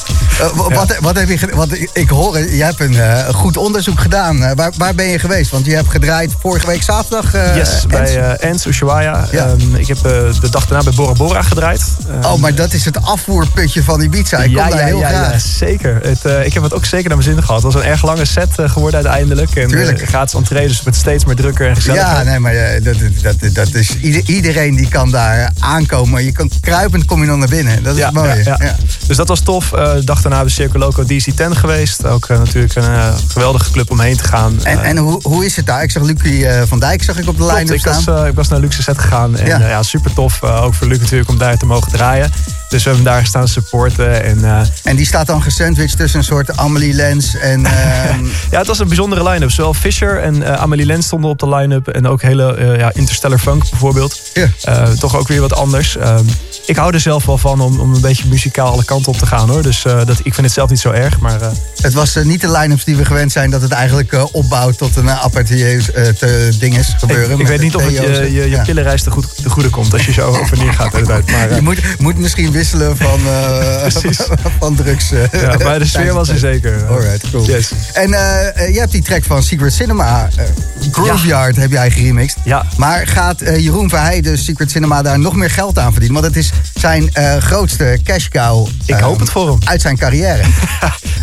w- 0.54 0.74
wat, 0.74 0.98
wat 1.00 1.16
heb 1.16 1.30
je 1.30 1.50
Want 1.56 1.74
ik- 1.94 2.10
hoor, 2.10 2.38
je 2.40 2.64
hebt 2.64 2.80
een 2.80 3.34
goed 3.34 3.58
onderzoek 3.58 4.00
gedaan. 4.00 4.56
Waar, 4.56 4.72
waar 4.78 4.96
ben 4.96 5.06
je 5.06 5.20
geweest? 5.20 5.52
Want 5.52 5.66
je 5.66 5.76
hebt 5.76 5.90
gedraaid 5.90 6.36
vorige 6.40 6.68
week 6.68 6.84
zaterdag. 6.84 7.32
yes, 7.56 7.86
bij 7.88 8.18
eh 8.38 8.50
Ens, 8.50 8.66
Ushuaia. 8.66 9.28
Ja. 9.32 9.46
Ehm, 9.46 9.76
ik 9.76 9.88
heb 9.88 9.98
de 10.02 10.50
dag 10.50 10.66
daarna 10.68 10.84
bij 10.84 10.94
Bora 10.94 11.12
Bora 11.14 11.42
gedraaid. 11.42 11.82
Ehm, 12.10 12.26
Oh, 12.26 12.40
maar 12.40 12.56
dat 12.56 12.74
is 12.74 12.86
het 12.86 13.02
afvoerputje 13.06 13.84
van 13.84 14.02
Ibiza. 14.02 14.38
Ik 14.38 14.54
kom 14.56 14.70
daar 14.70 14.80
heel 14.80 15.00
graag. 15.00 15.32
ja, 15.32 15.40
zeker. 15.40 16.00
Het, 16.04 16.46
ik 16.46 16.54
heb 16.54 16.64
het 16.64 16.74
ook 16.74 16.86
zeker 16.86 17.08
naar 17.10 17.18
mijn 17.18 17.30
zin 17.30 17.44
gehad. 17.44 17.51
Het 17.54 17.64
was 17.64 17.76
een 17.76 17.84
erg 17.84 18.04
lange 18.04 18.26
set 18.26 18.60
eh, 18.60 18.70
geworden 18.70 19.00
uiteindelijk. 19.04 19.56
En 19.56 19.68
Tuurlijk. 19.68 20.02
eh, 20.02 20.08
gratis 20.08 20.34
entree, 20.34 20.68
dus 20.68 20.82
wordt 20.84 20.98
steeds 20.98 21.26
meer 21.26 21.36
drukker 21.36 21.68
en 21.70 21.76
gezelliger. 21.76 22.08
Ja, 22.08 22.24
nee, 22.24 22.40
maar 22.40 22.54
eh, 22.54 22.84
dat, 22.84 22.96
dat, 23.22 23.54
dat, 23.54 23.74
is 23.74 23.98
ieder- 24.02 24.24
iedereen 24.26 24.76
die 24.76 24.88
kan 24.88 25.12
daar 25.12 25.52
aankomen. 25.60 26.24
Je 26.24 26.32
kan 26.32 26.50
kruipend 26.62 27.06
kom 27.06 27.22
je 27.22 27.28
dan 27.28 27.40
naar 27.40 27.48
binnen. 27.48 27.84
Dat 27.84 27.98
is 27.98 28.04
het 28.04 28.14
mooie. 28.14 28.44
ja, 28.44 28.58
ja. 28.60 28.76
Dus 29.08 29.18
dat 29.18 29.28
was 29.28 29.40
tof. 29.40 29.70
De 29.70 30.02
dag 30.06 30.22
daarna 30.22 30.40
bij 30.42 30.50
Circo 30.50 30.78
Loco 30.80 31.04
DC10 31.04 31.52
geweest. 31.52 32.06
Ook 32.06 32.28
natuurlijk 32.28 32.76
een 32.76 33.14
geweldige 33.28 33.72
club 33.72 33.92
om 33.92 34.00
heen 34.00 34.18
te 34.18 34.24
gaan. 34.24 34.64
En, 34.64 34.84
en 34.84 34.98
hoe, 34.98 35.20
hoe 35.24 35.46
is 35.46 35.56
het 35.56 35.66
daar? 35.66 35.84
Ik 35.84 35.92
zag 35.92 36.04
Lucie 36.04 36.48
van 36.68 36.80
Dijk 36.80 37.04
zag 37.04 37.18
ik 37.18 37.28
op 37.28 37.38
de 37.38 37.44
was, 37.44 37.80
staan. 38.02 38.18
eh, 38.24 38.28
ik 38.28 38.36
was 38.36 38.48
naar 38.48 38.60
Luxe 38.60 38.84
set 38.84 38.98
gegaan. 39.00 39.38
En 39.38 39.60
Ja. 39.60 39.84
super 39.84 40.14
tof. 40.14 40.44
Ook 40.44 40.74
voor 40.74 40.88
Luc 40.88 41.00
natuurlijk 41.00 41.30
om 41.30 41.38
daar 41.38 41.58
te 41.58 41.66
mogen 41.66 41.92
draaien. 41.92 42.32
Dus 42.72 42.84
we 42.84 42.90
hebben 42.90 43.08
hem 43.08 43.16
daar 43.16 43.26
staan 43.26 43.48
supporten. 43.48 44.24
En, 44.24 44.44
eh, 44.44 44.62
En 44.84 44.96
die 44.96 45.06
staat 45.06 45.28
dan 45.28 45.42
gesandwiched 45.42 45.98
tussen 45.98 46.20
een 46.20 46.26
soort 46.26 46.58
Amelie 46.58 46.94
Lens 46.94 47.36
en... 47.36 47.66
ehm, 47.66 48.26
Ja, 48.52 48.58
het 48.58 48.68
was 48.68 48.80
een 48.80 48.88
bijzondere 48.88 49.30
line-up. 49.30 49.52
Zowel 49.52 49.74
Fisher 49.74 50.22
en 50.22 50.44
eh, 50.44 50.54
Amelie 50.54 50.86
Lens 50.86 51.06
stonden 51.06 51.30
op 51.30 51.40
de 51.40 51.50
line-up. 51.50 51.88
En 51.88 52.08
ook 52.08 52.22
hele 52.22 52.56
eh, 52.56 52.78
ja, 52.78 52.92
Interstellar 52.94 53.40
Funk 53.40 53.70
bijvoorbeeld. 53.70 54.22
Eh, 54.62 54.90
toch 54.90 55.16
ook 55.18 55.28
weer 55.28 55.42
wat 55.42 55.54
anders. 55.54 55.98
Ehm, 55.98 56.26
ik 56.66 56.76
hou 56.76 56.94
er 56.94 57.00
zelf 57.00 57.26
wel 57.26 57.38
van 57.38 57.62
om, 57.62 57.80
om 57.80 57.94
een 57.94 58.02
beetje 58.02 58.28
muzikaal 58.28 58.72
alle 58.72 58.86
kanten 58.86 59.12
op 59.12 59.18
te 59.18 59.26
gaan 59.26 59.50
hoor. 59.50 59.62
Dus 59.62 59.82
dat, 59.82 60.20
ik 60.24 60.34
vind 60.34 60.46
het 60.46 60.52
zelf 60.52 60.70
niet 60.70 60.80
zo 60.80 60.92
erg. 60.92 61.20
Maar 61.20 61.40
het 61.82 61.94
was 61.94 62.16
niet 62.16 62.42
de 62.42 62.52
line-ups 62.52 62.84
die 62.84 62.96
we 62.96 63.06
gewend 63.06 63.32
zijn... 63.32 63.50
dat 63.50 63.62
het 63.62 63.72
eigenlijk 63.72 64.28
opbouwt 64.32 64.78
tot 64.78 64.96
een 64.96 65.10
apartieus 65.10 65.92
eh, 65.92 66.08
te 66.08 66.56
dinges 66.60 66.94
gebeuren. 66.98 67.40
ik, 67.40 67.48
weet 67.48 67.62
niet 67.62 67.76
of 67.76 67.84
het 67.84 67.94
je, 67.94 68.02
je, 68.02 68.32
je 68.32 68.50
ja. 68.50 68.64
pillenreis 68.64 69.04
te, 69.04 69.12
goed, 69.12 69.44
te 69.44 69.50
goede 69.50 69.70
komt 69.70 69.94
als 69.94 70.06
je 70.06 70.14
zo 70.14 70.28
over 70.42 70.58
neer 70.58 70.74
gaat. 70.74 71.02
Maar, 71.06 71.56
Je 71.56 71.62
moet, 71.62 72.00
moet 72.00 72.18
misschien 72.18 72.52
wisselen 72.62 72.98
van, 72.98 73.20
eh, 73.28 74.46
van 74.60 74.76
drugs. 74.76 75.12
eh, 75.12 75.42
ja, 75.42 75.58
maar 75.64 75.80
de 75.80 75.86
sfeer 75.86 76.14
was 76.14 76.30
er 76.30 76.38
zeker. 76.38 76.88
Alright, 76.90 77.30
cool. 77.32 77.46
Yes. 77.46 77.72
En 77.94 78.14
eh, 78.14 78.74
je 78.74 78.80
hebt 78.80 78.92
die 78.92 79.02
track 79.02 79.24
van 79.24 79.44
Secret 79.44 79.74
Cinema, 79.74 80.30
eh, 80.36 80.46
Graveyard, 80.92 81.56
heb 81.56 81.72
jij 81.72 81.92
geremixed. 81.92 82.38
Ja. 82.44 82.66
Maar 82.78 83.08
gaat 83.08 83.42
eh, 83.42 83.58
Jeroen 83.58 83.90
Verheij, 83.90 84.22
dus 84.22 84.44
Secret 84.46 84.72
Cinema, 84.72 85.02
daar 85.02 85.20
nog 85.20 85.36
meer 85.36 85.50
geld 85.52 85.80
aan 85.80 85.92
verdienen? 85.92 86.22
Want 86.22 86.36
het 86.36 86.44
is 86.44 86.52
zijn 86.74 87.14
eh, 87.14 87.38
grootste 87.38 88.00
cash 88.04 88.28
cow 88.28 88.68
Ik 88.86 88.96
hoop 89.00 89.20
het 89.20 89.30
voor 89.30 89.48
hem. 89.50 89.60
uit 89.64 89.82
zijn 89.82 89.98
carrière. 89.98 90.44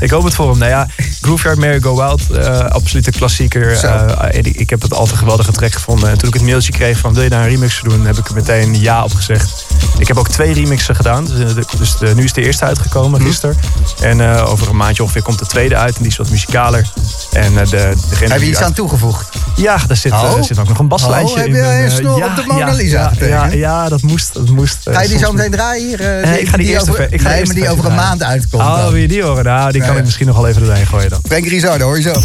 Ik 0.01 0.10
hoop 0.10 0.24
het 0.24 0.35
voor 0.35 0.48
hem. 0.51 0.59
Nou 0.59 0.70
ja, 0.70 0.86
Grooveyard, 1.20 1.59
Mary 1.59 1.81
Go 1.81 1.97
Wild, 1.97 2.31
eh 2.31 2.59
absolute 2.65 3.10
klassieker. 3.10 3.85
Eh, 3.85 4.28
ik, 4.43 4.70
heb 4.70 4.82
het 4.82 4.93
altijd 4.93 5.10
een 5.10 5.19
geweldige 5.19 5.52
track 5.52 5.73
gevonden. 5.73 6.10
En 6.10 6.19
toen 6.19 6.28
ik 6.28 6.35
het 6.35 6.43
mailtje 6.43 6.73
kreeg 6.73 6.98
van 6.98 7.15
wil 7.15 7.23
je 7.23 7.28
daar 7.28 7.43
een 7.43 7.48
remix 7.48 7.78
voor 7.78 7.89
doen, 7.89 8.06
heb 8.06 8.19
ik 8.19 8.28
er 8.28 8.35
meteen 8.35 8.81
ja 8.81 9.05
op 9.05 9.15
gezegd. 9.15 9.66
Ik 9.98 10.09
heb 10.09 10.16
ook 10.16 10.28
twee 10.28 10.52
remixen 10.52 10.97
gedaan. 10.97 11.28
Dus, 11.37 11.55
eh, 11.55 11.63
dus 11.79 11.97
de- 11.99 12.13
nu 12.15 12.25
is 12.25 12.33
de 12.33 12.43
eerste 12.43 12.65
uitgekomen, 12.65 13.21
Mhm. 13.21 13.29
gisteren. 13.29 13.57
En 14.01 14.21
eh, 14.35 14.51
over 14.51 14.69
een 14.69 14.77
maandje 14.77 15.03
ongeveer 15.03 15.23
komt 15.23 15.39
de 15.39 15.47
tweede 15.47 15.77
uit. 15.77 15.97
En 15.97 16.03
die 16.03 16.11
is 16.11 16.17
wat 16.17 16.31
muzikaler. 16.31 16.91
En 17.33 17.59
eh, 17.59 17.67
de, 17.71 17.93
degene 18.11 18.33
heb 18.33 18.41
je 18.41 18.49
iets 18.49 18.61
aan 18.61 18.73
toegevoegd? 18.73 19.29
Ja, 19.57 19.77
daar 19.87 19.97
zit, 19.97 20.13
Oh. 20.13 20.43
zit 20.43 20.59
ook 20.59 20.69
nog 20.69 20.79
een 20.79 20.89
baslijntje 20.89 21.35
Oh, 21.35 21.41
heb 21.41 21.47
in. 21.49 21.55
je 21.55 21.61
En, 21.63 21.85
een 21.85 21.91
snor 21.91 22.19
ja, 22.19 22.27
op 22.27 22.37
de 22.37 22.43
Mona 22.47 22.73
Lisa 22.73 23.13
ja, 23.19 23.27
ja, 23.27 23.47
ja, 23.47 23.89
dat 23.89 24.03
moest. 24.03 24.35
Dat 24.35 24.49
moest 24.49 24.79
Ga 24.85 25.03
je 25.03 25.09
die 25.09 25.19
zo 25.19 25.33
meteen 25.33 25.51
draaien 25.51 25.87
hier? 25.87 25.99
Nee, 26.27 26.41
ik 26.41 26.49
ga 26.49 26.57
die 26.57 26.67
eerste 26.67 26.91
over, 26.91 27.03
ver- 27.03 27.13
ik 27.13 27.21
ga 27.21 27.29
nee, 27.29 27.45
die 27.45 27.69
over 27.71 27.85
een 27.85 27.95
maand 27.95 28.23
uitkomt. 28.23 28.63
Oh, 28.63 28.83
wil 28.89 28.97
je 28.97 29.09
die 29.09 29.23
horen? 29.23 29.45
Nou, 29.45 29.73
die 29.73 29.83
kan 29.83 29.97
ik 29.97 30.05
misschien 30.05 30.27
nog 30.27 30.37
wel 30.37 30.47
even 30.49 30.63
erbij 30.63 30.85
gooien 30.87 31.11
dan. 31.11 31.21
Frank 31.29 31.47
Rizardo, 31.47 31.85
hoor 31.85 31.97
je 31.97 32.03
zo. 32.03 32.21